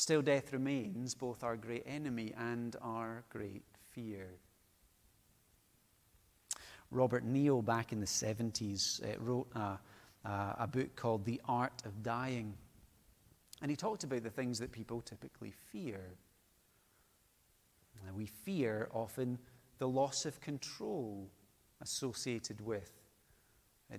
Still, 0.00 0.22
death 0.22 0.54
remains 0.54 1.14
both 1.14 1.44
our 1.44 1.58
great 1.58 1.82
enemy 1.84 2.32
and 2.38 2.74
our 2.80 3.22
great 3.28 3.64
fear. 3.90 4.30
Robert 6.90 7.22
Neale, 7.22 7.60
back 7.60 7.92
in 7.92 8.00
the 8.00 8.06
70s, 8.06 9.04
uh, 9.04 9.20
wrote 9.20 9.48
a, 9.54 9.78
uh, 10.24 10.54
a 10.58 10.66
book 10.66 10.96
called 10.96 11.26
The 11.26 11.38
Art 11.46 11.82
of 11.84 12.02
Dying. 12.02 12.54
And 13.60 13.70
he 13.70 13.76
talked 13.76 14.02
about 14.02 14.22
the 14.22 14.30
things 14.30 14.58
that 14.60 14.72
people 14.72 15.02
typically 15.02 15.52
fear. 15.70 16.00
we 18.16 18.24
fear 18.24 18.88
often 18.94 19.38
the 19.76 19.88
loss 19.88 20.24
of 20.24 20.40
control 20.40 21.28
associated 21.82 22.62
with 22.62 22.90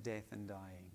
death 0.02 0.32
and 0.32 0.48
dying, 0.48 0.90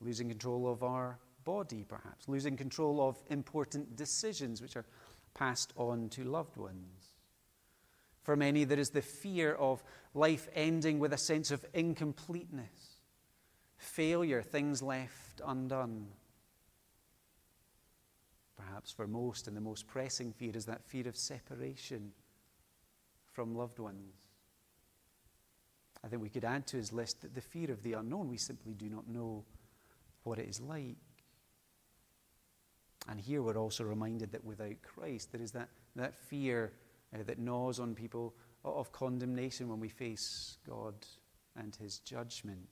losing 0.00 0.30
control 0.30 0.72
of 0.72 0.82
our 0.82 1.18
body, 1.44 1.84
perhaps, 1.86 2.28
losing 2.28 2.56
control 2.56 3.06
of 3.06 3.22
important 3.28 3.96
decisions 3.96 4.60
which 4.62 4.76
are 4.76 4.86
passed 5.34 5.72
on 5.76 6.08
to 6.10 6.24
loved 6.24 6.56
ones. 6.56 7.08
For 8.22 8.36
many, 8.36 8.64
there 8.64 8.78
is 8.78 8.90
the 8.90 9.02
fear 9.02 9.52
of 9.54 9.82
life 10.14 10.48
ending 10.54 10.98
with 10.98 11.12
a 11.12 11.18
sense 11.18 11.50
of 11.50 11.64
incompleteness, 11.74 13.00
failure, 13.76 14.42
things 14.42 14.82
left 14.82 15.42
undone. 15.44 16.06
Perhaps 18.56 18.92
for 18.92 19.06
most, 19.06 19.46
and 19.46 19.56
the 19.56 19.60
most 19.60 19.86
pressing 19.86 20.32
fear 20.32 20.52
is 20.54 20.64
that 20.66 20.84
fear 20.84 21.06
of 21.06 21.16
separation 21.16 22.12
from 23.32 23.54
loved 23.54 23.78
ones. 23.78 24.14
I 26.02 26.08
think 26.08 26.22
we 26.22 26.28
could 26.28 26.44
add 26.44 26.66
to 26.68 26.76
his 26.76 26.92
list 26.92 27.22
that 27.22 27.34
the 27.34 27.40
fear 27.40 27.70
of 27.70 27.82
the 27.82 27.94
unknown, 27.94 28.28
we 28.28 28.36
simply 28.36 28.74
do 28.74 28.88
not 28.88 29.08
know 29.08 29.44
what 30.22 30.38
it 30.38 30.48
is 30.48 30.60
like. 30.60 30.96
And 33.08 33.20
here 33.20 33.42
we're 33.42 33.58
also 33.58 33.84
reminded 33.84 34.32
that 34.32 34.44
without 34.44 34.80
Christ, 34.82 35.32
there 35.32 35.42
is 35.42 35.52
that, 35.52 35.68
that 35.96 36.14
fear 36.14 36.72
uh, 37.14 37.22
that 37.26 37.38
gnaws 37.38 37.78
on 37.78 37.94
people 37.94 38.34
of 38.64 38.92
condemnation 38.92 39.68
when 39.68 39.80
we 39.80 39.88
face 39.88 40.56
God 40.66 40.94
and 41.56 41.76
his 41.76 41.98
judgment. 41.98 42.66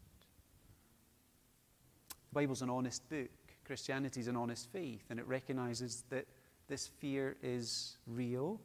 The 2.08 2.34
Bible's 2.40 2.62
an 2.62 2.70
honest 2.70 3.08
book. 3.08 3.28
Christianity 3.64 4.20
is 4.20 4.28
an 4.28 4.36
honest 4.36 4.72
faith, 4.72 5.04
and 5.10 5.18
it 5.18 5.26
recognizes 5.26 6.04
that 6.10 6.26
this 6.68 6.86
fear 6.86 7.36
is 7.42 7.98
real 8.06 8.60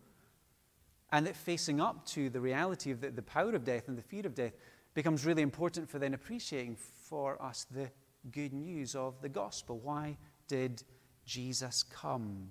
and 1.12 1.26
that 1.26 1.36
facing 1.36 1.80
up 1.80 2.06
to 2.06 2.30
the 2.30 2.40
reality 2.40 2.92
of 2.92 3.02
the, 3.02 3.10
the 3.10 3.22
power 3.22 3.56
of 3.56 3.64
death 3.64 3.88
and 3.88 3.98
the 3.98 4.02
fear 4.02 4.26
of 4.26 4.36
death 4.36 4.54
becomes 4.94 5.26
really 5.26 5.42
important 5.42 5.90
for 5.90 6.00
then 6.00 6.14
appreciating 6.14 6.76
for 6.76 7.42
us 7.42 7.66
the 7.72 7.90
good 8.32 8.54
news 8.54 8.96
of 8.96 9.22
the 9.22 9.30
gospel. 9.30 9.80
Why 9.80 10.18
did 10.48 10.84
Jesus 11.28 11.84
come. 11.84 12.50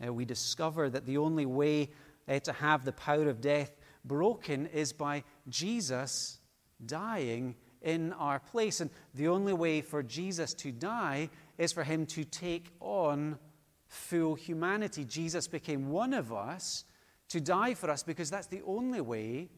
We 0.00 0.24
discover 0.24 0.88
that 0.90 1.06
the 1.06 1.18
only 1.18 1.46
way 1.46 1.90
uh, 2.28 2.38
to 2.40 2.52
have 2.52 2.84
the 2.84 2.92
power 2.92 3.28
of 3.28 3.40
death 3.40 3.74
broken 4.04 4.66
is 4.66 4.92
by 4.92 5.24
Jesus 5.48 6.38
dying 6.84 7.56
in 7.82 8.12
our 8.14 8.38
place. 8.38 8.80
And 8.80 8.90
the 9.14 9.28
only 9.28 9.52
way 9.52 9.80
for 9.80 10.02
Jesus 10.02 10.54
to 10.54 10.72
die 10.72 11.30
is 11.58 11.72
for 11.72 11.84
him 11.84 12.06
to 12.06 12.24
take 12.24 12.70
on 12.80 13.38
full 13.86 14.34
humanity. 14.34 15.04
Jesus 15.04 15.48
became 15.48 15.90
one 15.90 16.12
of 16.12 16.32
us 16.32 16.84
to 17.28 17.40
die 17.40 17.74
for 17.74 17.90
us 17.90 18.02
because 18.02 18.30
that's 18.30 18.46
the 18.46 18.62
only 18.66 19.00
way 19.00 19.48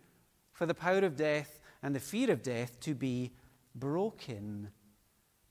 for 0.52 0.66
the 0.66 0.74
power 0.74 0.98
of 0.98 1.16
death 1.16 1.60
and 1.82 1.94
the 1.94 2.00
fear 2.00 2.30
of 2.30 2.42
death 2.42 2.78
to 2.80 2.94
be 2.94 3.32
broken. 3.74 4.70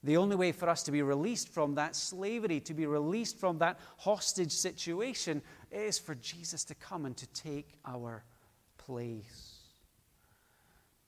The 0.05 0.17
only 0.17 0.35
way 0.35 0.51
for 0.51 0.69
us 0.69 0.83
to 0.83 0.91
be 0.91 1.01
released 1.01 1.49
from 1.49 1.73
that 1.75 1.95
slavery, 1.95 2.59
to 2.61 2.75
be 2.75 2.85
released 2.85 3.39
from 3.39 3.57
that 3.57 3.79
hostage 3.97 4.51
situation, 4.51 5.41
is 5.71 5.97
for 5.97 6.13
Jesus 6.13 6.63
to 6.65 6.75
come 6.75 7.07
and 7.07 7.17
to 7.17 7.25
take 7.27 7.73
our 7.83 8.23
place. 8.77 9.55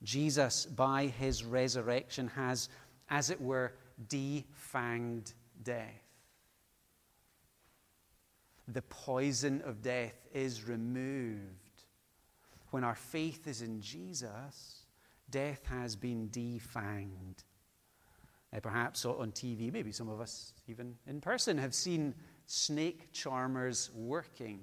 Jesus, 0.02 0.66
by 0.66 1.06
his 1.06 1.44
resurrection, 1.44 2.28
has, 2.30 2.70
as 3.08 3.30
it 3.30 3.40
were, 3.40 3.74
defanged 4.08 5.34
death. 5.62 6.04
The 8.68 8.82
poison 8.82 9.62
of 9.64 9.84
death 9.84 10.28
is 10.34 10.68
removed. 10.68 11.84
When 12.72 12.84
our 12.84 12.96
faith 12.96 13.48
is 13.48 13.62
in 13.62 13.80
Jesus, 13.80 14.86
death 15.30 15.62
has 15.66 15.96
been 15.96 16.30
defanged. 16.30 17.44
Uh, 18.58 18.60
perhaps 18.60 19.06
on 19.06 19.32
TV, 19.32 19.72
maybe 19.72 19.92
some 19.92 20.10
of 20.10 20.20
us 20.20 20.54
even 20.68 20.96
in 21.06 21.22
person 21.22 21.58
have 21.58 21.76
seen 21.76 22.14
snake 22.48 23.12
charmers 23.12 23.92
working. 23.94 24.62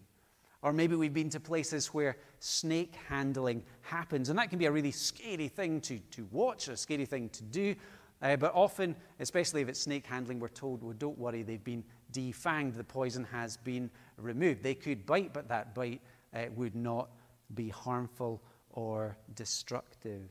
Or 0.63 0.73
maybe 0.73 0.97
we've 0.97 1.13
been 1.13 1.29
to 1.31 1.41
places 1.41 1.89
where 1.89 2.17
snake 2.41 2.95
handling 3.09 3.63
happens. 3.83 4.31
And 4.31 4.39
that 4.39 4.49
can 4.49 4.59
be 4.59 4.65
a 4.65 4.73
really 4.73 4.91
scary 4.91 5.49
thing 5.49 5.81
to, 5.83 5.99
to 6.13 6.27
watch, 6.33 6.69
a 6.69 6.77
scary 6.77 7.05
thing 7.05 7.29
to 7.31 7.43
do. 7.45 7.75
Uh, 8.23 8.37
but 8.37 8.53
often, 8.55 8.97
especially 9.21 9.61
if 9.61 9.69
it's 9.69 9.81
snake 9.81 10.07
handling, 10.07 10.41
we're 10.41 10.49
told, 10.49 10.83
well, 10.83 10.95
don't 10.99 11.19
worry, 11.19 11.43
they've 11.43 11.63
been 11.63 11.85
defanged. 12.13 12.77
The 12.77 12.85
poison 12.85 13.25
has 13.25 13.59
been 13.59 13.91
removed. 14.17 14.63
They 14.63 14.75
could 14.75 15.05
bite, 15.05 15.35
but 15.35 15.49
that 15.49 15.75
bite 15.75 16.01
uh, 16.35 16.45
would 16.57 16.75
not 16.75 17.11
be 17.55 17.69
harmful 17.69 18.43
or 18.71 19.17
destructive. 19.35 20.23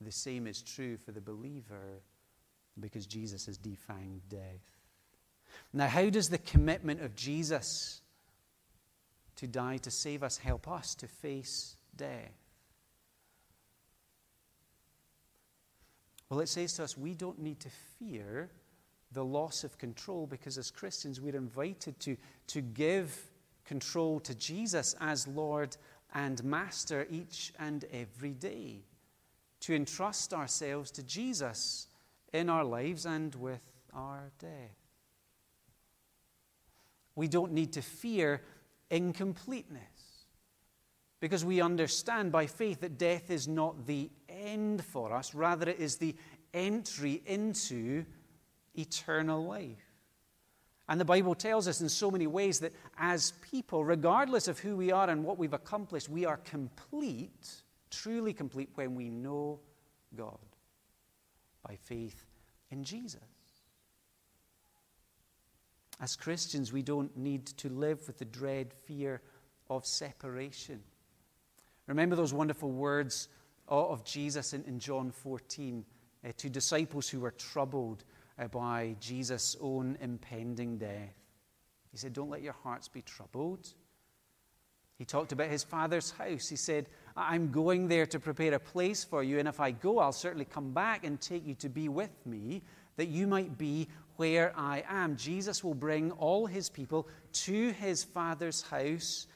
The 0.00 0.12
same 0.12 0.46
is 0.46 0.62
true 0.62 0.96
for 0.96 1.12
the 1.12 1.20
believer 1.20 2.02
because 2.78 3.06
Jesus 3.06 3.46
has 3.46 3.58
defanged 3.58 4.22
death. 4.28 4.80
Now, 5.72 5.88
how 5.88 6.08
does 6.08 6.28
the 6.28 6.38
commitment 6.38 7.02
of 7.02 7.14
Jesus 7.14 8.00
to 9.36 9.46
die 9.46 9.78
to 9.78 9.90
save 9.90 10.22
us 10.22 10.38
help 10.38 10.68
us 10.68 10.94
to 10.96 11.06
face 11.06 11.76
death? 11.96 12.32
Well, 16.28 16.40
it 16.40 16.48
says 16.48 16.74
to 16.74 16.84
us 16.84 16.96
we 16.96 17.14
don't 17.14 17.40
need 17.40 17.60
to 17.60 17.70
fear 17.98 18.50
the 19.12 19.24
loss 19.24 19.64
of 19.64 19.76
control 19.78 20.26
because 20.26 20.56
as 20.56 20.70
Christians 20.70 21.20
we're 21.20 21.36
invited 21.36 21.98
to, 22.00 22.16
to 22.46 22.60
give 22.60 23.30
control 23.64 24.20
to 24.20 24.34
Jesus 24.36 24.94
as 25.00 25.26
Lord 25.26 25.76
and 26.14 26.42
Master 26.44 27.06
each 27.10 27.52
and 27.58 27.84
every 27.92 28.32
day 28.32 28.84
to 29.60 29.74
entrust 29.74 30.32
ourselves 30.32 30.90
to 30.92 31.02
Jesus 31.02 31.86
in 32.32 32.48
our 32.48 32.64
lives 32.64 33.06
and 33.06 33.34
with 33.34 33.60
our 33.92 34.30
death. 34.38 34.76
We 37.14 37.28
don't 37.28 37.52
need 37.52 37.72
to 37.74 37.82
fear 37.82 38.42
incompleteness 38.90 39.80
because 41.20 41.44
we 41.44 41.60
understand 41.60 42.32
by 42.32 42.46
faith 42.46 42.80
that 42.80 42.98
death 42.98 43.30
is 43.30 43.46
not 43.46 43.86
the 43.86 44.10
end 44.28 44.84
for 44.84 45.12
us, 45.12 45.34
rather, 45.34 45.68
it 45.68 45.78
is 45.78 45.96
the 45.96 46.16
entry 46.54 47.22
into 47.26 48.04
eternal 48.74 49.44
life. 49.44 49.76
And 50.88 51.00
the 51.00 51.04
Bible 51.04 51.36
tells 51.36 51.68
us 51.68 51.80
in 51.80 51.88
so 51.88 52.10
many 52.10 52.26
ways 52.26 52.58
that 52.60 52.72
as 52.98 53.32
people, 53.52 53.84
regardless 53.84 54.48
of 54.48 54.58
who 54.58 54.76
we 54.76 54.90
are 54.90 55.08
and 55.08 55.22
what 55.22 55.38
we've 55.38 55.52
accomplished, 55.52 56.08
we 56.08 56.24
are 56.24 56.38
complete, 56.38 57.62
truly 57.90 58.32
complete, 58.32 58.70
when 58.74 58.94
we 58.94 59.10
know 59.10 59.60
God 60.16 60.38
by 61.66 61.76
faith 61.76 62.24
in 62.70 62.84
Jesus. 62.84 63.20
As 66.00 66.16
Christians, 66.16 66.72
we 66.72 66.82
don't 66.82 67.14
need 67.16 67.46
to 67.46 67.68
live 67.68 68.06
with 68.06 68.18
the 68.18 68.24
dread 68.24 68.72
fear 68.72 69.20
of 69.68 69.84
separation. 69.84 70.82
Remember 71.86 72.16
those 72.16 72.32
wonderful 72.32 72.70
words 72.70 73.28
of 73.68 74.04
Jesus 74.04 74.52
in, 74.54 74.78
John 74.78 75.10
14 75.10 75.84
uh, 76.24 76.32
to 76.36 76.48
disciples 76.48 77.08
who 77.08 77.20
were 77.20 77.30
troubled 77.30 78.04
uh, 78.38 78.48
by 78.48 78.96
Jesus' 79.00 79.56
own 79.60 79.96
impending 80.00 80.78
death. 80.78 81.14
He 81.90 81.98
said, 81.98 82.12
Don't 82.12 82.30
let 82.30 82.42
your 82.42 82.56
hearts 82.64 82.88
be 82.88 83.02
troubled. 83.02 83.68
He 84.98 85.04
talked 85.04 85.32
about 85.32 85.48
his 85.48 85.64
father's 85.64 86.10
house. 86.10 86.48
He 86.48 86.56
said, 86.56 86.86
I'm 87.16 87.50
going 87.50 87.88
there 87.88 88.06
to 88.06 88.20
prepare 88.20 88.54
a 88.54 88.58
place 88.58 89.04
for 89.04 89.22
you, 89.22 89.38
and 89.38 89.48
if 89.48 89.60
I 89.60 89.70
go, 89.70 89.98
I'll 89.98 90.12
certainly 90.12 90.44
come 90.44 90.72
back 90.72 91.04
and 91.04 91.20
take 91.20 91.46
you 91.46 91.54
to 91.56 91.68
be 91.68 91.88
with 91.88 92.10
me, 92.24 92.62
that 92.96 93.08
you 93.08 93.26
might 93.26 93.58
be 93.58 93.88
where 94.16 94.52
I 94.56 94.84
am. 94.88 95.16
Jesus 95.16 95.64
will 95.64 95.74
bring 95.74 96.12
all 96.12 96.46
his 96.46 96.68
people 96.68 97.08
to 97.32 97.72
his 97.72 98.04
father's 98.04 98.62
house, 98.62 99.26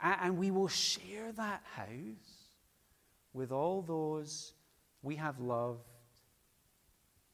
and 0.00 0.36
we 0.36 0.50
will 0.50 0.68
share 0.68 1.32
that 1.32 1.62
house 1.74 2.50
with 3.32 3.50
all 3.50 3.82
those 3.82 4.52
we 5.02 5.16
have 5.16 5.40
loved 5.40 5.80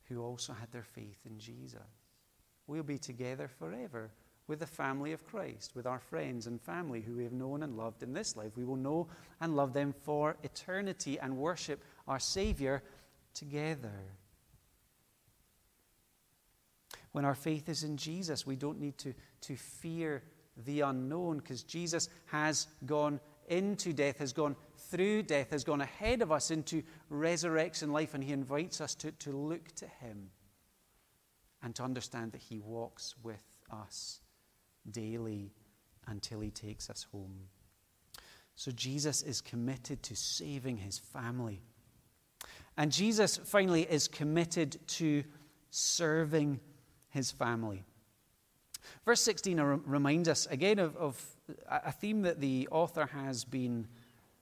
who 0.09 0.23
also 0.23 0.53
had 0.53 0.71
their 0.73 0.83
faith 0.83 1.19
in 1.25 1.39
Jesus. 1.39 1.81
We'll 2.67 2.83
be 2.83 2.99
together 2.99 3.49
forever 3.49 4.11
with 4.51 4.59
the 4.59 4.67
family 4.67 5.13
of 5.13 5.25
Christ, 5.25 5.77
with 5.77 5.87
our 5.87 6.01
friends 6.01 6.49
and 6.49 6.61
family 6.61 7.01
who 7.01 7.15
we 7.15 7.23
have 7.23 7.33
known 7.33 7.63
and 7.63 7.77
loved 7.77 8.03
in 8.03 8.13
this 8.13 8.37
life. 8.37 8.51
We 8.57 8.65
will 8.65 8.75
know 8.75 9.07
and 9.41 9.55
love 9.55 9.73
them 9.73 9.95
for 10.03 10.37
eternity 10.43 11.21
and 11.21 11.37
worship 11.37 11.85
our 12.09 12.19
Savior 12.19 12.83
together. 13.33 14.17
When 17.13 17.25
our 17.25 17.37
faith 17.37 17.69
is 17.69 17.85
in 17.85 17.97
Jesus, 17.97 18.45
we 18.45 18.57
don't 18.57 18.81
need 18.81 18.99
to, 18.99 19.15
to 19.43 19.55
fear 19.55 20.25
the 20.65 20.81
unknown 20.81 21.39
because 21.39 21.63
Jesus 21.63 22.09
has 22.27 22.67
gone 22.85 23.21
into 23.47 23.93
death, 23.93 24.19
has 24.19 24.33
gone 24.33 24.57
through 24.77 25.23
death, 25.23 25.51
has 25.53 25.63
gone 25.63 25.81
ahead 25.81 26.23
of 26.23 26.33
us 26.33 26.51
into 26.51 26.83
resurrection 27.09 27.93
life, 27.93 28.15
and 28.15 28.25
He 28.25 28.33
invites 28.33 28.81
us 28.81 28.97
to, 28.97 29.13
to 29.13 29.31
look 29.31 29.73
to 29.77 29.87
Him 29.87 30.31
and 31.63 31.73
to 31.77 31.85
understand 31.85 32.33
that 32.33 32.43
He 32.43 32.59
walks 32.59 33.15
with 33.23 33.45
us 33.71 34.21
daily 34.91 35.53
until 36.07 36.41
He 36.41 36.51
takes 36.51 36.91
us 36.91 37.07
home. 37.13 37.49
So 38.55 38.71
Jesus 38.71 39.23
is 39.23 39.41
committed 39.41 40.03
to 40.05 40.17
saving 40.17 40.77
His 40.77 40.99
family. 40.99 41.63
And 42.77 42.93
Jesus, 42.93 43.37
finally, 43.37 43.83
is 43.83 44.09
committed 44.09 44.79
to 44.89 45.25
serving 45.71 46.61
His 47.09 47.31
family. 47.31 47.85
Verse 49.05 49.21
16 49.23 49.61
reminds 49.87 50.29
us 50.29 50.47
again 50.47 50.79
of, 50.79 50.97
of 50.97 51.23
a 51.69 51.93
theme 51.93 52.23
that 52.23 52.41
the 52.41 52.69
author 52.71 53.07
has 53.07 53.45
been 53.45 53.87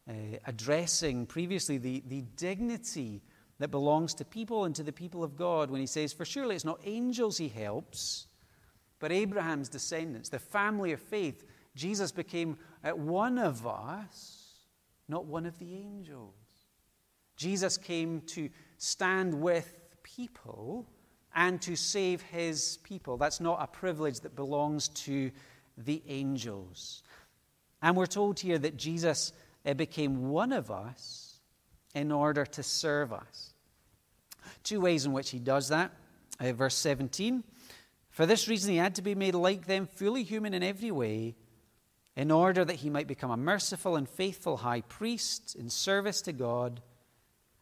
uh, 0.08 0.12
addressing 0.46 1.26
previously 1.26 1.78
the, 1.78 2.02
the 2.08 2.22
dignity 2.36 3.22
that 3.58 3.70
belongs 3.70 4.14
to 4.14 4.24
people 4.24 4.64
and 4.64 4.74
to 4.74 4.82
the 4.82 4.92
people 4.92 5.24
of 5.24 5.36
God 5.36 5.70
when 5.70 5.80
he 5.80 5.86
says, 5.86 6.12
For 6.12 6.24
surely 6.24 6.54
it's 6.54 6.64
not 6.64 6.80
angels 6.84 7.38
he 7.38 7.48
helps, 7.48 8.26
but 8.98 9.12
Abraham's 9.12 9.68
descendants, 9.68 10.28
the 10.28 10.38
family 10.38 10.92
of 10.92 11.00
faith. 11.00 11.44
Jesus 11.74 12.10
became 12.10 12.58
uh, 12.84 12.90
one 12.90 13.38
of 13.38 13.66
us, 13.66 14.54
not 15.08 15.26
one 15.26 15.46
of 15.46 15.58
the 15.58 15.74
angels. 15.74 16.34
Jesus 17.36 17.76
came 17.76 18.20
to 18.22 18.48
stand 18.78 19.40
with 19.40 19.78
people 20.02 20.86
and 21.34 21.62
to 21.62 21.76
save 21.76 22.22
his 22.22 22.78
people. 22.82 23.16
That's 23.16 23.40
not 23.40 23.62
a 23.62 23.66
privilege 23.68 24.20
that 24.20 24.34
belongs 24.34 24.88
to 24.88 25.30
the 25.76 26.02
angels. 26.08 27.04
And 27.80 27.96
we're 27.96 28.06
told 28.06 28.40
here 28.40 28.58
that 28.58 28.76
Jesus 28.76 29.32
uh, 29.64 29.74
became 29.74 30.30
one 30.30 30.52
of 30.52 30.70
us 30.70 31.38
in 31.94 32.10
order 32.10 32.44
to 32.44 32.62
serve 32.62 33.12
us. 33.12 33.54
Two 34.64 34.80
ways 34.80 35.06
in 35.06 35.12
which 35.12 35.30
he 35.30 35.38
does 35.38 35.68
that. 35.68 35.92
Uh, 36.40 36.52
verse 36.52 36.74
17 36.74 37.44
For 38.18 38.26
this 38.26 38.48
reason, 38.48 38.72
he 38.72 38.78
had 38.78 38.96
to 38.96 39.02
be 39.02 39.14
made 39.14 39.36
like 39.36 39.66
them, 39.66 39.86
fully 39.86 40.24
human 40.24 40.52
in 40.52 40.64
every 40.64 40.90
way, 40.90 41.36
in 42.16 42.32
order 42.32 42.64
that 42.64 42.74
he 42.74 42.90
might 42.90 43.06
become 43.06 43.30
a 43.30 43.36
merciful 43.36 43.94
and 43.94 44.08
faithful 44.08 44.56
high 44.56 44.80
priest 44.80 45.54
in 45.54 45.70
service 45.70 46.20
to 46.22 46.32
God, 46.32 46.82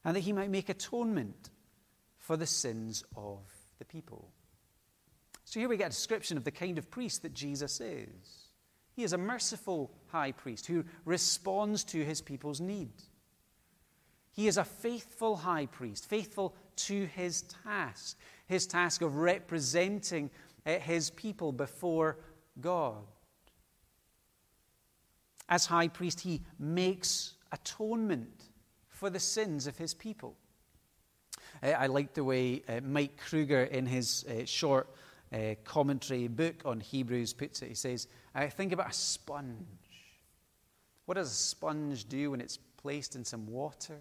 and 0.02 0.16
that 0.16 0.20
he 0.20 0.32
might 0.32 0.48
make 0.48 0.70
atonement 0.70 1.50
for 2.16 2.38
the 2.38 2.46
sins 2.46 3.04
of 3.14 3.40
the 3.78 3.84
people. 3.84 4.30
So 5.44 5.60
here 5.60 5.68
we 5.68 5.76
get 5.76 5.88
a 5.88 5.90
description 5.90 6.38
of 6.38 6.44
the 6.44 6.50
kind 6.50 6.78
of 6.78 6.90
priest 6.90 7.20
that 7.20 7.34
Jesus 7.34 7.78
is. 7.82 8.48
He 8.94 9.04
is 9.04 9.12
a 9.12 9.18
merciful 9.18 9.90
high 10.06 10.32
priest 10.32 10.68
who 10.68 10.86
responds 11.04 11.84
to 11.84 12.02
his 12.02 12.22
people's 12.22 12.62
need. 12.62 12.94
He 14.32 14.48
is 14.48 14.56
a 14.56 14.64
faithful 14.64 15.36
high 15.36 15.66
priest, 15.66 16.08
faithful 16.08 16.54
to 16.76 17.04
his 17.06 17.42
task, 17.64 18.18
his 18.46 18.66
task 18.66 19.02
of 19.02 19.16
representing 19.16 20.30
his 20.66 21.10
people 21.10 21.52
before 21.52 22.18
God. 22.60 23.04
As 25.48 25.66
high 25.66 25.88
priest, 25.88 26.20
he 26.20 26.42
makes 26.58 27.34
atonement 27.52 28.44
for 28.88 29.10
the 29.10 29.20
sins 29.20 29.66
of 29.66 29.78
his 29.78 29.94
people. 29.94 30.36
Uh, 31.62 31.68
I 31.68 31.86
like 31.86 32.14
the 32.14 32.24
way 32.24 32.62
uh, 32.68 32.80
Mike 32.82 33.16
Kruger, 33.16 33.64
in 33.64 33.86
his 33.86 34.24
uh, 34.24 34.44
short 34.44 34.88
commentary 35.64 36.28
book 36.28 36.62
on 36.64 36.80
Hebrews, 36.80 37.32
puts 37.32 37.60
it. 37.60 37.68
He 37.68 37.74
says, 37.74 38.08
I 38.34 38.48
think 38.48 38.72
about 38.72 38.90
a 38.90 38.94
sponge. 38.94 39.66
What 41.04 41.14
does 41.14 41.30
a 41.30 41.34
sponge 41.34 42.08
do 42.08 42.30
when 42.30 42.40
it's 42.40 42.56
placed 42.56 43.16
in 43.16 43.24
some 43.24 43.46
water? 43.46 43.98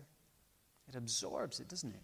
It 0.88 0.96
absorbs 0.96 1.60
it, 1.60 1.68
doesn't 1.68 1.92
it? 1.92 2.02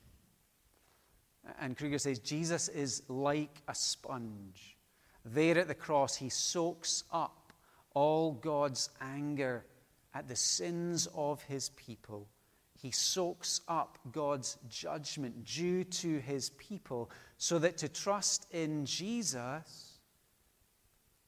And 1.60 1.78
Kruger 1.78 1.98
says, 1.98 2.20
Jesus 2.20 2.70
is 2.70 3.04
like 3.08 3.62
a 3.68 3.76
sponge. 3.76 4.78
There 5.26 5.58
at 5.58 5.68
the 5.68 5.76
cross, 5.76 6.16
he 6.16 6.30
soaks 6.30 7.04
up 7.12 7.54
all 7.94 8.34
God's 8.34 8.90
anger 9.02 9.66
at 10.14 10.28
the 10.28 10.36
sins 10.36 11.08
of 11.14 11.42
his 11.44 11.70
people 11.70 12.28
he 12.82 12.90
soaks 12.90 13.62
up 13.68 14.00
God's 14.12 14.58
judgment 14.68 15.46
due 15.46 15.84
to 15.84 16.20
his 16.20 16.50
people 16.52 17.12
so 17.38 17.60
that 17.60 17.78
to 17.78 17.88
trust 17.88 18.48
in 18.50 18.86
Jesus 18.88 20.00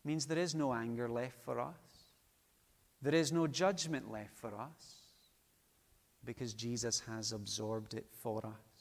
means 0.03 0.25
there 0.25 0.39
is 0.39 0.55
no 0.55 0.73
anger 0.73 1.07
left 1.07 1.39
for 1.43 1.59
us. 1.59 1.75
There 3.03 3.13
is 3.13 3.31
no 3.31 3.45
judgment 3.45 4.11
left 4.11 4.35
for 4.35 4.55
us 4.55 4.95
because 6.25 6.55
Jesus 6.55 7.01
has 7.01 7.33
absorbed 7.33 7.93
it 7.93 8.07
for 8.09 8.43
us. 8.43 8.72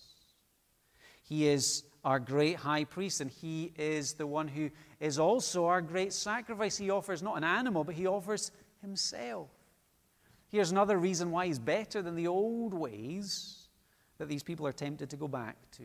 He 1.32 1.48
is 1.48 1.84
our 2.04 2.20
great 2.20 2.56
high 2.56 2.84
priest, 2.84 3.22
and 3.22 3.30
he 3.30 3.72
is 3.78 4.12
the 4.12 4.26
one 4.26 4.48
who 4.48 4.70
is 5.00 5.18
also 5.18 5.64
our 5.64 5.80
great 5.80 6.12
sacrifice. 6.12 6.76
He 6.76 6.90
offers 6.90 7.22
not 7.22 7.38
an 7.38 7.44
animal, 7.44 7.84
but 7.84 7.94
he 7.94 8.06
offers 8.06 8.52
himself. 8.82 9.48
Here's 10.50 10.72
another 10.72 10.98
reason 10.98 11.30
why 11.30 11.46
he's 11.46 11.58
better 11.58 12.02
than 12.02 12.16
the 12.16 12.26
old 12.26 12.74
ways 12.74 13.66
that 14.18 14.28
these 14.28 14.42
people 14.42 14.66
are 14.66 14.74
tempted 14.74 15.08
to 15.08 15.16
go 15.16 15.26
back 15.26 15.56
to. 15.78 15.84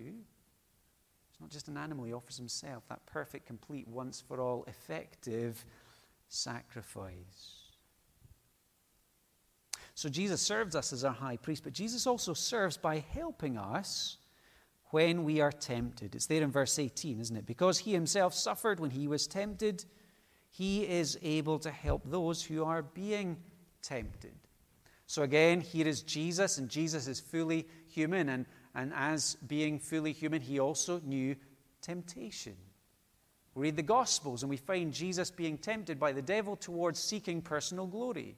It's 1.29 1.39
not 1.39 1.49
just 1.49 1.69
an 1.69 1.77
animal, 1.77 2.03
he 2.03 2.12
offers 2.12 2.36
himself, 2.36 2.83
that 2.89 3.05
perfect, 3.05 3.47
complete, 3.47 3.88
once 3.88 4.19
for 4.19 4.41
all, 4.41 4.65
effective 4.67 5.63
sacrifice. 6.27 7.71
So 9.95 10.10
Jesus 10.10 10.41
serves 10.41 10.75
us 10.75 10.91
as 10.91 11.05
our 11.05 11.13
high 11.13 11.38
priest, 11.38 11.63
but 11.63 11.71
Jesus 11.71 12.05
also 12.05 12.33
serves 12.33 12.75
by 12.75 13.01
helping 13.13 13.57
us 13.57 14.17
when 14.91 15.23
we 15.23 15.41
are 15.41 15.52
tempted. 15.52 16.15
It's 16.15 16.28
there 16.28 16.43
in 16.43 16.52
verse 16.52 16.80
18, 16.80 17.19
isn't 17.19 17.36
it? 17.36 17.45
Because 17.45 17.80
he 17.80 17.91
himself 17.93 18.34
suffered 18.34 18.80
when 18.80 18.91
he 18.91 19.08
was 19.08 19.28
tempted, 19.28 19.84
he 20.50 20.88
is 20.88 21.19
able 21.21 21.60
to 21.60 21.71
help 21.71 22.04
those 22.06 22.43
who 22.43 22.63
are 22.63 22.82
being 22.82 23.38
tempted. 23.82 24.36
So 25.06 25.23
again, 25.23 25.62
here 25.62 25.88
is 25.88 26.02
Jesus, 26.02 26.58
and 26.58 26.69
Jesus 26.69 27.08
is 27.08 27.19
fully 27.19 27.67
human, 27.88 28.30
and, 28.30 28.45
and 28.76 28.93
as 28.93 29.36
being 29.47 29.80
fully 29.80 30.13
human, 30.13 30.41
he 30.41 30.60
also 30.60 31.02
knew 31.06 31.36
temptation. 31.82 32.56
We 33.56 33.63
read 33.63 33.76
the 33.76 33.84
Gospels, 33.84 34.43
and 34.43 34.50
we 34.50 34.58
find 34.58 34.93
Jesus 34.93 35.32
being 35.32 35.58
tempted 35.58 36.00
by 36.00 36.12
the 36.12 36.21
devil 36.21 36.56
towards 36.56 37.00
seeking 37.00 37.41
personal 37.41 37.88
glory, 37.88 38.36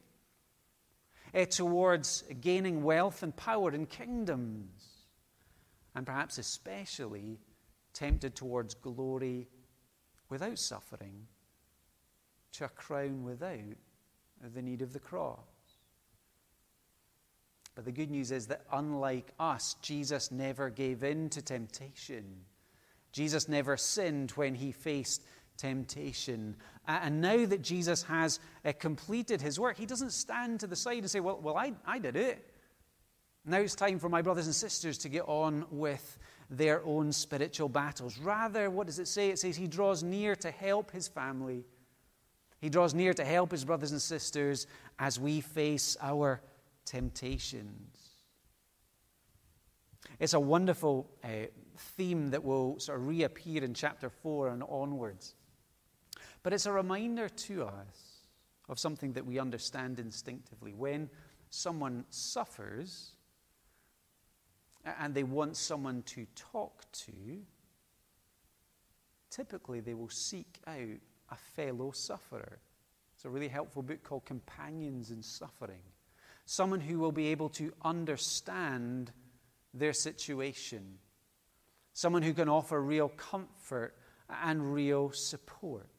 eh, 1.34 1.46
towards 1.46 2.24
gaining 2.42 2.84
wealth 2.84 3.24
and 3.24 3.36
power 3.36 3.70
and 3.70 3.90
kingdoms 3.90 4.88
and 5.95 6.06
perhaps 6.06 6.38
especially 6.38 7.39
tempted 7.93 8.36
towards 8.36 8.73
glory 8.75 9.47
without 10.30 10.60
suffering, 10.60 11.28
to 12.54 12.65
a 12.65 12.69
crown 12.69 13.23
without 13.23 13.78
the 14.54 14.62
need 14.62 14.82
of 14.82 14.93
the 14.93 14.99
cross. 14.99 15.39
But 17.75 17.86
the 17.86 17.91
good 17.91 18.12
news 18.12 18.32
is 18.32 18.47
that 18.47 18.65
unlike 18.71 19.32
us, 19.39 19.75
Jesus 19.82 20.32
never 20.32 20.69
gave 20.69 21.04
in 21.04 21.30
to 21.30 21.41
temptation. 21.41 22.45
Jesus 23.12 23.47
never 23.47 23.78
sinned 23.78 24.32
when 24.32 24.54
he 24.54 24.71
faced 24.71 25.23
temptation. 25.58 26.56
And 26.88 27.21
now 27.21 27.45
that 27.45 27.62
Jesus 27.62 28.04
has 28.04 28.39
uh, 28.65 28.73
completed 28.80 29.41
his 29.41 29.60
work, 29.60 29.78
he 29.78 29.86
doesn't 29.86 30.12
stand 30.12 30.60
to 30.60 30.67
the 30.67 30.75
side 30.75 30.99
and 30.99 31.10
say, 31.10 31.19
Well, 31.19 31.39
well 31.41 31.58
I, 31.58 31.73
I 31.86 31.99
did 31.99 32.15
it. 32.15 32.54
Now 33.50 33.58
it's 33.58 33.74
time 33.74 33.98
for 33.98 34.10
my 34.10 34.22
brothers 34.22 34.46
and 34.46 34.54
sisters 34.54 35.00
to 35.00 35.10
get 35.10 35.24
on 35.28 35.66
with 35.72 36.20
their 36.52 36.86
own 36.86 37.12
spiritual 37.12 37.68
battles. 37.68 38.20
Rather, 38.20 38.70
what 38.70 38.86
does 38.86 39.00
it 39.00 39.08
say? 39.08 39.32
It 39.32 39.40
says 39.40 39.56
he 39.56 39.68
draws 39.68 40.04
near 40.04 40.36
to 40.36 40.52
help 40.52 40.92
his 40.92 41.08
family. 41.08 41.66
He 42.62 42.70
draws 42.70 42.94
near 42.94 43.12
to 43.16 43.26
help 43.26 43.52
his 43.52 43.66
brothers 43.66 43.92
and 43.92 44.00
sisters 44.00 44.68
as 45.00 45.20
we 45.20 45.42
face 45.42 45.98
our 46.00 46.42
temptations. 46.86 47.98
It's 50.20 50.34
a 50.34 50.40
wonderful 50.40 51.10
uh, 51.24 51.48
theme 51.76 52.30
that 52.30 52.44
will 52.44 52.78
sort 52.80 53.00
of 53.00 53.08
reappear 53.08 53.64
in 53.64 53.74
chapter 53.74 54.12
4 54.12 54.50
and 54.50 54.64
onwards. 54.70 55.34
But 56.44 56.54
it's 56.54 56.68
a 56.68 56.72
reminder 56.72 57.30
to 57.30 57.66
us 57.66 58.28
of 58.68 58.78
something 58.78 59.14
that 59.14 59.26
we 59.26 59.40
understand 59.40 59.98
instinctively. 60.00 60.74
When 60.74 61.10
someone 61.50 62.06
suffers, 62.12 63.14
and 64.86 65.13
they 65.13 65.24
want 65.24 65.58
someone 65.58 66.04
to 66.04 66.26
talk 66.36 66.84
to, 66.92 67.12
typically 69.30 69.80
they 69.80 69.94
will 69.94 70.10
seek 70.10 70.60
out 70.68 71.00
a 71.32 71.36
fellow 71.36 71.92
sufferer. 71.92 72.60
It's 73.15 73.26
a 73.26 73.30
really 73.30 73.50
helpful 73.50 73.84
book 73.84 74.04
called 74.04 74.26
Companions 74.26 75.12
in 75.12 75.22
Suffering. 75.22 75.84
Someone 76.46 76.80
who 76.80 77.00
will 77.00 77.12
be 77.12 77.28
able 77.28 77.50
to 77.50 77.74
understand 77.84 79.12
their 79.74 79.94
situation. 79.94 80.98
Someone 81.94 82.24
who 82.24 82.34
can 82.34 82.50
offer 82.50 82.82
real 82.82 83.10
comfort 83.10 83.96
and 84.44 84.74
real 84.74 85.12
support. 85.12 85.89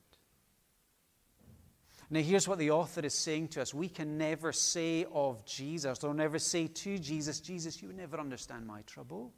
Now, 2.13 2.21
here's 2.21 2.49
what 2.49 2.59
the 2.59 2.73
author 2.73 3.03
is 3.03 3.15
saying 3.15 3.49
to 3.49 3.63
us. 3.63 3.73
We 3.73 3.89
can 3.89 4.19
never 4.19 4.53
say 4.53 5.07
of 5.13 5.47
Jesus, 5.47 6.03
or 6.03 6.13
never 6.13 6.41
say 6.41 6.67
to 6.67 6.99
Jesus, 6.99 7.39
Jesus, 7.39 7.81
you 7.81 7.87
would 7.87 7.97
never 7.97 8.19
understand 8.19 8.67
my 8.67 8.83
trouble. 8.83 9.33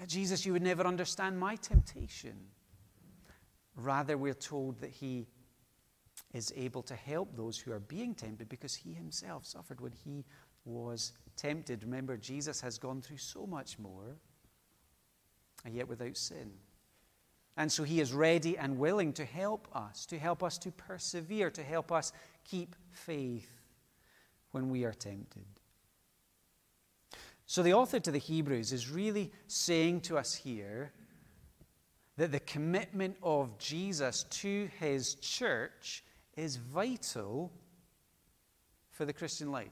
Uh, 0.00 0.06
Jesus, 0.06 0.46
you 0.46 0.54
would 0.54 0.62
never 0.62 0.86
understand 0.86 1.38
my 1.38 1.56
temptation. 1.56 2.36
Rather, 3.76 4.16
we're 4.16 4.32
told 4.32 4.80
that 4.80 4.90
he 4.90 5.26
is 6.32 6.50
able 6.56 6.82
to 6.84 6.94
help 6.94 7.36
those 7.36 7.58
who 7.58 7.72
are 7.72 7.78
being 7.78 8.14
tempted 8.14 8.48
because 8.48 8.74
he 8.74 8.94
himself 8.94 9.44
suffered 9.44 9.82
when 9.82 9.92
he 9.92 10.24
was 10.64 11.12
tempted. 11.36 11.82
Remember, 11.84 12.16
Jesus 12.16 12.62
has 12.62 12.78
gone 12.78 13.02
through 13.02 13.18
so 13.18 13.46
much 13.46 13.78
more, 13.78 14.16
and 15.62 15.74
yet 15.74 15.88
without 15.88 16.16
sin. 16.16 16.52
And 17.56 17.72
so 17.72 17.84
he 17.84 18.00
is 18.00 18.12
ready 18.12 18.58
and 18.58 18.78
willing 18.78 19.12
to 19.14 19.24
help 19.24 19.66
us, 19.74 20.04
to 20.06 20.18
help 20.18 20.42
us 20.42 20.58
to 20.58 20.70
persevere, 20.70 21.50
to 21.50 21.62
help 21.62 21.90
us 21.90 22.12
keep 22.44 22.76
faith 22.90 23.50
when 24.50 24.68
we 24.68 24.84
are 24.84 24.92
tempted. 24.92 25.46
So 27.46 27.62
the 27.62 27.74
author 27.74 28.00
to 28.00 28.10
the 28.10 28.18
Hebrews 28.18 28.72
is 28.72 28.90
really 28.90 29.32
saying 29.46 30.02
to 30.02 30.18
us 30.18 30.34
here 30.34 30.92
that 32.16 32.32
the 32.32 32.40
commitment 32.40 33.16
of 33.22 33.56
Jesus 33.58 34.24
to 34.24 34.68
his 34.80 35.14
church 35.16 36.02
is 36.36 36.56
vital 36.56 37.52
for 38.90 39.04
the 39.04 39.12
Christian 39.12 39.50
life. 39.50 39.68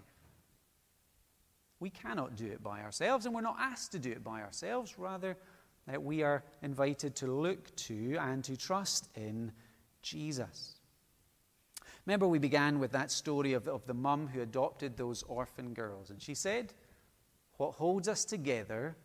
We 1.81 1.91
cannot 1.91 2.37
do 2.37 2.47
it 2.47 2.63
by 2.63 2.83
ourselves, 2.83 3.27
and 3.27 3.35
we're 3.35 3.41
not 3.41 3.57
asked 3.59 3.93
to 3.93 3.99
do 3.99 4.11
it 4.11 4.23
by 4.23 4.41
ourselves. 4.41 4.99
Rather, 4.99 5.37
that 5.87 6.03
we 6.03 6.23
are 6.23 6.43
invited 6.63 7.15
to 7.17 7.27
look 7.27 7.75
to 7.77 8.17
and 8.19 8.43
to 8.45 8.57
trust 8.57 9.09
in 9.15 9.53
Jesus. 10.03 10.75
Remember, 12.07 12.27
we 12.29 12.39
began 12.39 12.79
with 12.79 12.93
that 12.93 13.11
story 13.11 13.55
of, 13.55 13.67
of 13.67 13.87
the 13.87 13.95
mum 13.95 14.29
who 14.29 14.43
adopted 14.43 14.97
those 14.97 15.23
orphan 15.23 15.73
girls. 15.73 16.11
And 16.11 16.21
she 16.21 16.35
said, 16.35 16.73
What 17.57 17.73
holds 17.73 18.09
us 18.09 18.25
together 18.25 18.97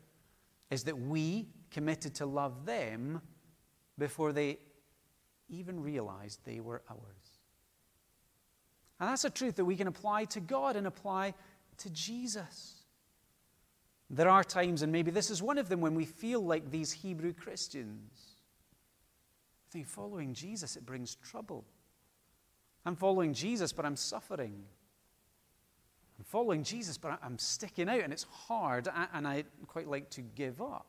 is 0.69 0.83
that 0.83 0.97
we 0.97 1.47
committed 1.71 2.15
to 2.15 2.25
love 2.25 2.65
them 2.65 3.21
before 3.97 4.33
they 4.33 4.59
even 5.49 5.81
realized 5.81 6.39
they 6.45 6.59
were 6.59 6.81
ours. 6.89 7.39
And 8.99 9.09
that's 9.09 9.25
a 9.25 9.29
truth 9.29 9.55
that 9.55 9.65
we 9.65 9.75
can 9.75 9.87
apply 9.87 10.25
to 10.25 10.39
God 10.39 10.75
and 10.75 10.85
apply 10.85 11.33
to 11.77 11.89
Jesus. 11.89 12.78
There 14.09 14.29
are 14.29 14.43
times, 14.43 14.81
and 14.81 14.91
maybe 14.91 15.11
this 15.11 15.29
is 15.29 15.41
one 15.41 15.57
of 15.57 15.69
them, 15.69 15.81
when 15.81 15.93
we 15.93 16.05
feel 16.05 16.41
like 16.41 16.71
these 16.71 16.91
Hebrew 16.91 17.33
Christians. 17.33 18.11
I 19.69 19.71
think 19.71 19.87
following 19.87 20.33
Jesus, 20.33 20.75
it 20.75 20.85
brings 20.85 21.15
trouble. 21.15 21.63
I'm 22.85 22.95
following 22.95 23.33
Jesus, 23.33 23.71
but 23.71 23.85
I'm 23.85 23.95
suffering. 23.95 24.63
I'm 26.17 26.25
following 26.25 26.63
Jesus, 26.63 26.97
but 26.97 27.19
I'm 27.21 27.37
sticking 27.37 27.87
out, 27.87 28.01
and 28.01 28.11
it's 28.11 28.23
hard, 28.23 28.87
and 29.13 29.27
I 29.27 29.43
quite 29.67 29.87
like 29.87 30.09
to 30.11 30.21
give 30.21 30.59
up. 30.59 30.87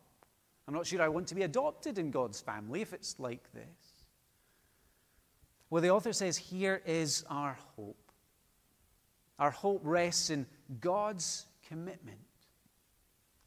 I'm 0.67 0.73
not 0.73 0.87
sure 0.87 1.03
I 1.03 1.09
want 1.09 1.27
to 1.29 1.35
be 1.35 1.43
adopted 1.43 1.99
in 1.99 2.11
God's 2.11 2.41
family 2.41 2.81
if 2.81 2.95
it's 2.95 3.19
like 3.19 3.53
this. 3.53 4.07
Well, 5.69 5.83
the 5.83 5.91
author 5.91 6.13
says, 6.13 6.37
Here 6.37 6.81
is 6.87 7.25
our 7.29 7.59
hope. 7.77 8.13
Our 9.39 9.51
hope 9.51 9.81
rests 9.85 10.31
in 10.31 10.47
God's 10.81 11.47
commitment 11.69 12.19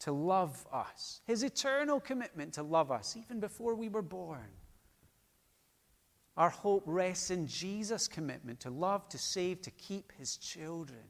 to 0.03 0.11
love 0.11 0.67
us, 0.71 1.21
his 1.25 1.43
eternal 1.43 1.99
commitment 1.99 2.53
to 2.53 2.63
love 2.63 2.91
us 2.91 3.15
even 3.15 3.39
before 3.39 3.73
we 3.73 3.87
were 3.87 4.01
born. 4.01 4.49
Our 6.35 6.49
hope 6.49 6.83
rests 6.85 7.31
in 7.31 7.47
Jesus' 7.47 8.09
commitment 8.09 8.59
to 8.61 8.69
love, 8.69 9.07
to 9.09 9.17
save, 9.17 9.61
to 9.61 9.71
keep 9.71 10.11
his 10.17 10.35
children. 10.35 11.03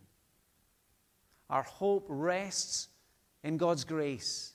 Our 1.50 1.64
hope 1.64 2.06
rests 2.08 2.90
in 3.44 3.58
God's 3.58 3.84
grace 3.84 4.54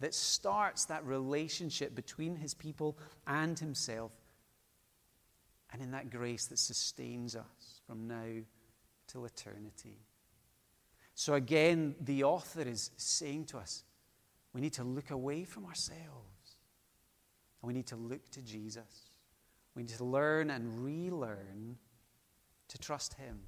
that 0.00 0.14
starts 0.14 0.86
that 0.86 1.04
relationship 1.04 1.94
between 1.94 2.34
his 2.36 2.54
people 2.54 2.98
and 3.26 3.56
himself, 3.58 4.12
and 5.72 5.80
in 5.80 5.92
that 5.92 6.10
grace 6.10 6.46
that 6.46 6.58
sustains 6.58 7.36
us 7.36 7.80
from 7.86 8.08
now 8.08 8.42
till 9.06 9.24
eternity. 9.26 9.98
So 11.20 11.34
again, 11.34 11.96
the 12.00 12.24
author 12.24 12.62
is 12.62 12.92
saying 12.96 13.44
to 13.48 13.58
us 13.58 13.84
we 14.54 14.62
need 14.62 14.72
to 14.72 14.84
look 14.84 15.10
away 15.10 15.44
from 15.44 15.66
ourselves 15.66 16.56
and 17.60 17.68
we 17.68 17.74
need 17.74 17.88
to 17.88 17.96
look 17.96 18.30
to 18.30 18.40
Jesus. 18.40 19.10
We 19.74 19.82
need 19.82 19.94
to 19.98 20.04
learn 20.04 20.48
and 20.48 20.82
relearn 20.82 21.76
to 22.68 22.78
trust 22.78 23.12
Him 23.12 23.40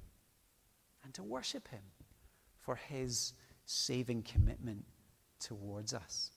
and 1.03 1.15
to 1.15 1.23
worship 1.23 1.67
Him 1.67 1.81
for 2.59 2.75
His 2.75 3.33
saving 3.65 4.21
commitment 4.21 4.85
towards 5.39 5.95
us. 5.95 6.29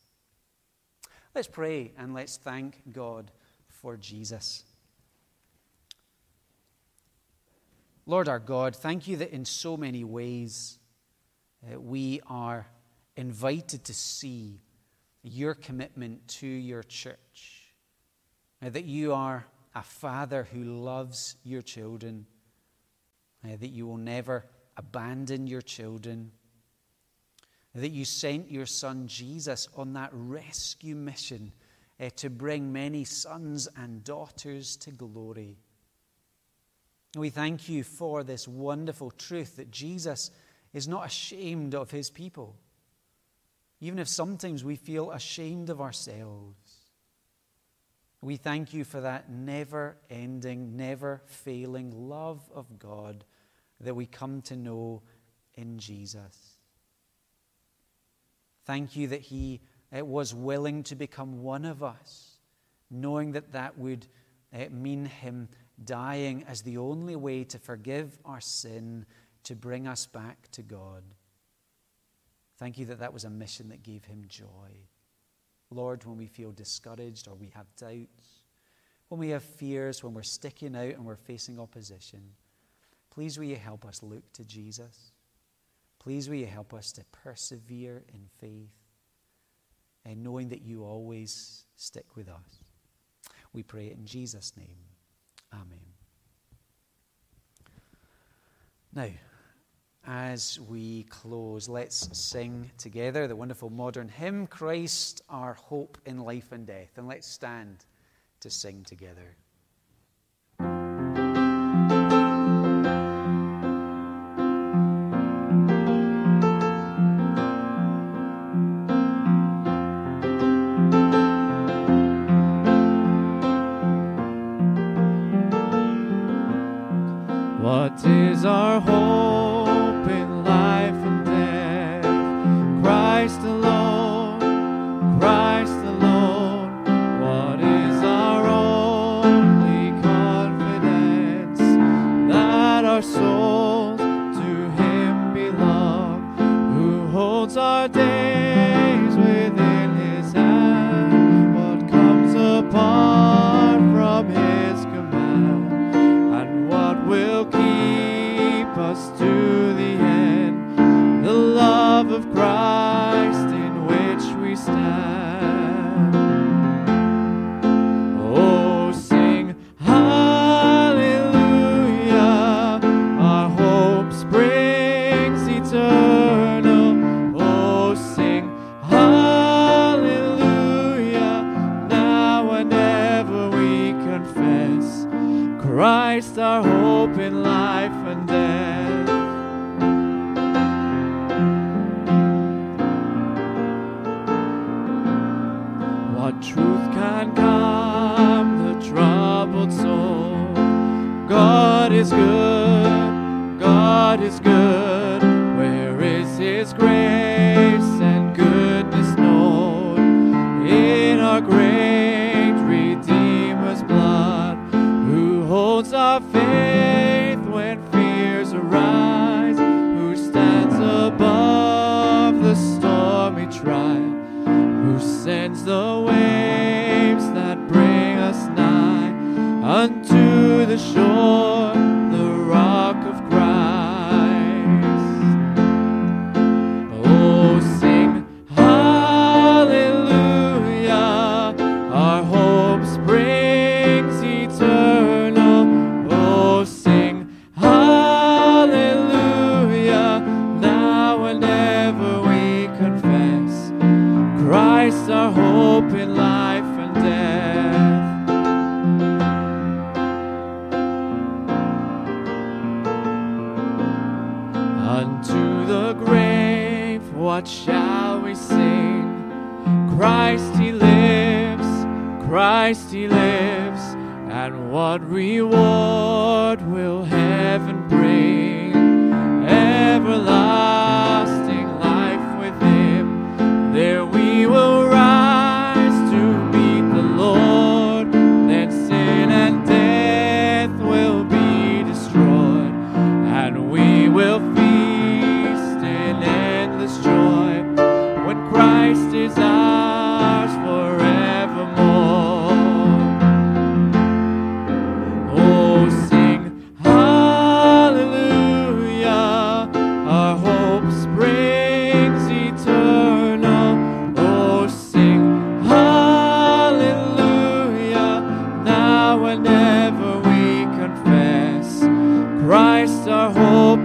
Let's 1.35 1.49
pray 1.49 1.93
and 1.99 2.15
let's 2.15 2.39
thank 2.39 2.81
God 2.93 3.31
for 3.69 3.99
Jesus. 3.99 4.65
Lord 8.07 8.27
our 8.27 8.39
God, 8.39 8.75
thank 8.75 9.07
you 9.07 9.19
that 9.19 9.33
in 9.33 9.45
so 9.45 9.77
many 9.77 10.03
ways, 10.03 10.79
we 11.77 12.21
are 12.27 12.67
invited 13.17 13.85
to 13.85 13.95
see 13.95 14.61
your 15.23 15.55
commitment 15.55 16.29
to 16.29 16.47
your 16.47 16.83
church. 16.83 17.73
That 18.61 18.85
you 18.85 19.13
are 19.13 19.47
a 19.75 19.83
father 19.83 20.47
who 20.53 20.65
loves 20.65 21.37
your 21.45 21.63
children. 21.63 22.27
That 23.43 23.71
you 23.71 23.87
will 23.87 23.97
never 23.97 24.47
abandon 24.77 25.47
your 25.47 25.63
children. 25.63 26.33
that 27.75 27.91
you 27.91 28.05
sent 28.05 28.51
your 28.51 28.67
son 28.67 29.07
Jesus 29.07 29.69
on 29.77 29.93
that 29.93 30.11
rescue 30.13 30.97
mission 30.97 31.53
uh, 32.01 32.09
to 32.17 32.31
bring 32.31 32.73
many 32.73 33.05
sons 33.05 33.69
and 33.77 34.03
daughters 34.03 34.77
to 34.79 34.91
glory. 34.91 35.59
We 37.15 37.31
thank 37.31 37.69
you 37.69 37.85
for 37.85 38.25
this 38.25 38.49
wonderful 38.49 39.11
truth 39.11 39.57
that 39.57 39.71
Jesus 39.71 40.31
is 40.77 40.87
not 40.87 41.07
ashamed 41.07 41.75
of 41.75 41.91
his 41.91 42.11
people, 42.11 42.55
even 43.81 43.99
if 43.99 44.07
sometimes 44.07 44.63
we 44.63 44.77
feel 44.77 45.11
ashamed 45.11 45.71
of 45.71 45.81
ourselves. 45.81 46.93
We 48.21 48.37
thank 48.37 48.75
you 48.75 48.85
for 48.85 49.01
that 49.01 49.31
never 49.31 49.97
ending, 50.11 50.77
never 50.77 51.23
failing 51.25 52.09
love 52.11 52.43
of 52.55 52.79
God 52.79 53.25
that 53.81 53.97
we 53.97 54.05
come 54.05 54.43
to 54.43 54.57
know 54.57 55.01
in 55.55 55.79
Jesus. 55.79 56.59
Thank 58.67 58.97
you 58.97 59.09
that 59.09 59.23
He 59.23 59.63
uh, 59.99 60.05
was 60.05 60.35
willing 60.35 60.83
to 60.85 60.95
become 60.95 61.43
one 61.43 61.65
of 61.65 61.83
us, 61.83 62.37
knowing 62.91 63.33
that 63.33 63.53
that 63.53 63.79
would 63.79 64.07
uh, 64.53 64.67
mean 64.71 65.07
Him 65.07 65.49
dying 65.83 66.45
as 66.47 66.61
the 66.61 66.77
only 66.77 67.17
way 67.17 67.45
to 67.45 67.59
forgive 67.59 68.19
our 68.27 68.43
sin, 68.43 69.07
to 69.47 69.55
bring 69.55 69.87
us 69.87 70.07
back 70.07 70.51
to 70.51 70.63
God. 70.63 71.05
Thank 72.59 72.79
you 72.79 72.87
that 72.87 72.99
that 72.99 73.13
was 73.13 73.23
a 73.25 73.31
mission 73.31 73.69
that 73.69 73.85
gave 73.85 74.05
Him 74.05 74.25
joy. 74.27 74.89
Lord, 75.71 76.05
when 76.05 76.17
we 76.17 76.27
feel 76.27 76.51
discouraged 76.51 77.29
or 77.29 77.35
we 77.37 77.53
have 77.55 77.67
doubts, 77.77 78.43
when 79.09 79.21
we 79.21 79.29
have 79.31 79.45
fears, 79.45 80.03
when 80.03 80.15
we're 80.15 80.23
sticking 80.25 80.75
out 80.75 80.95
and 80.95 81.05
we're 81.05 81.15
facing 81.15 81.61
opposition, 81.61 82.23
please 83.11 83.39
will 83.39 83.47
you 83.47 83.57
help 83.57 83.85
us 83.85 84.03
look 84.03 84.33
to 84.33 84.45
Jesus? 84.45 85.13
Please 86.01 86.29
will 86.29 86.37
you 86.37 86.47
help 86.47 86.75
us 86.75 86.91
to 86.93 87.05
persevere 87.13 88.03
in 88.13 88.27
faith 88.41 88.75
and 90.05 90.25
knowing 90.25 90.49
that 90.49 90.63
you 90.63 90.85
always 90.85 91.67
stick 91.77 92.17
with 92.17 92.29
us. 92.29 92.65
We 93.53 93.63
pray 93.63 93.93
in 93.93 94.07
Jesus' 94.07 94.53
name. 94.57 94.77
Amen. 95.53 95.79
Now, 98.93 99.09
as 100.07 100.61
we 100.61 101.03
close, 101.05 101.69
let's 101.69 102.09
sing 102.17 102.71
together 102.79 103.27
the 103.27 103.37
wonderful 103.37 103.71
modern 103.71 104.09
hymn, 104.09 104.47
Christ, 104.47 105.23
our 105.29 105.55
hope 105.55 105.99
in 106.07 106.19
life 106.19 106.53
and 106.53 106.67
death. 106.67 106.91
And 106.97 107.09
let's 107.09 107.27
stand 107.27 107.85
to 108.41 108.51
sing 108.51 108.85
together. 108.85 109.37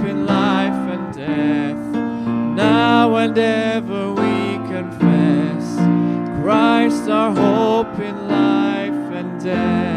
in 0.03 0.25
life 0.25 0.73
and 0.73 1.13
death. 1.13 1.77
Now 2.55 3.15
and 3.15 3.37
ever 3.37 4.13
we 4.13 4.57
confess 4.67 5.75
Christ 6.41 7.09
our 7.09 7.33
hope 7.33 7.99
in 7.99 8.27
life 8.27 8.91
and 9.13 9.43
death. 9.43 9.91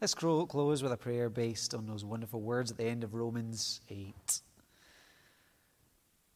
Let's 0.00 0.14
close 0.14 0.82
with 0.82 0.92
a 0.92 0.96
prayer 0.96 1.28
based 1.28 1.74
on 1.74 1.86
those 1.86 2.04
wonderful 2.04 2.40
words 2.40 2.70
at 2.70 2.76
the 2.76 2.84
end 2.84 3.04
of 3.04 3.14
Romans 3.14 3.80
8. 3.90 4.40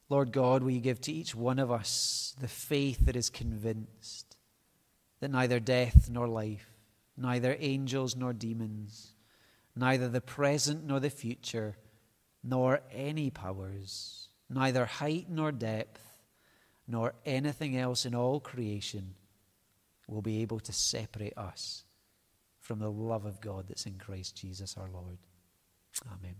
Lord 0.08 0.32
God, 0.32 0.64
will 0.64 0.72
you 0.72 0.80
give 0.80 1.00
to 1.02 1.12
each 1.12 1.36
one 1.36 1.60
of 1.60 1.70
us 1.70 2.34
the 2.40 2.48
faith 2.48 3.06
that 3.06 3.14
is 3.14 3.30
convinced 3.30 4.29
that 5.20 5.30
neither 5.30 5.60
death 5.60 6.08
nor 6.10 6.26
life, 6.26 6.66
neither 7.16 7.56
angels 7.58 8.16
nor 8.16 8.32
demons, 8.32 9.14
neither 9.76 10.08
the 10.08 10.20
present 10.20 10.84
nor 10.84 11.00
the 11.00 11.10
future, 11.10 11.76
nor 12.42 12.80
any 12.92 13.30
powers, 13.30 14.28
neither 14.48 14.86
height 14.86 15.26
nor 15.28 15.52
depth, 15.52 16.00
nor 16.88 17.14
anything 17.24 17.76
else 17.76 18.04
in 18.04 18.14
all 18.14 18.40
creation 18.40 19.14
will 20.08 20.22
be 20.22 20.42
able 20.42 20.58
to 20.60 20.72
separate 20.72 21.36
us 21.36 21.84
from 22.58 22.80
the 22.80 22.90
love 22.90 23.24
of 23.24 23.40
God 23.40 23.66
that's 23.68 23.86
in 23.86 23.98
Christ 23.98 24.36
Jesus 24.36 24.76
our 24.76 24.88
Lord. 24.92 25.18
Amen. 26.06 26.36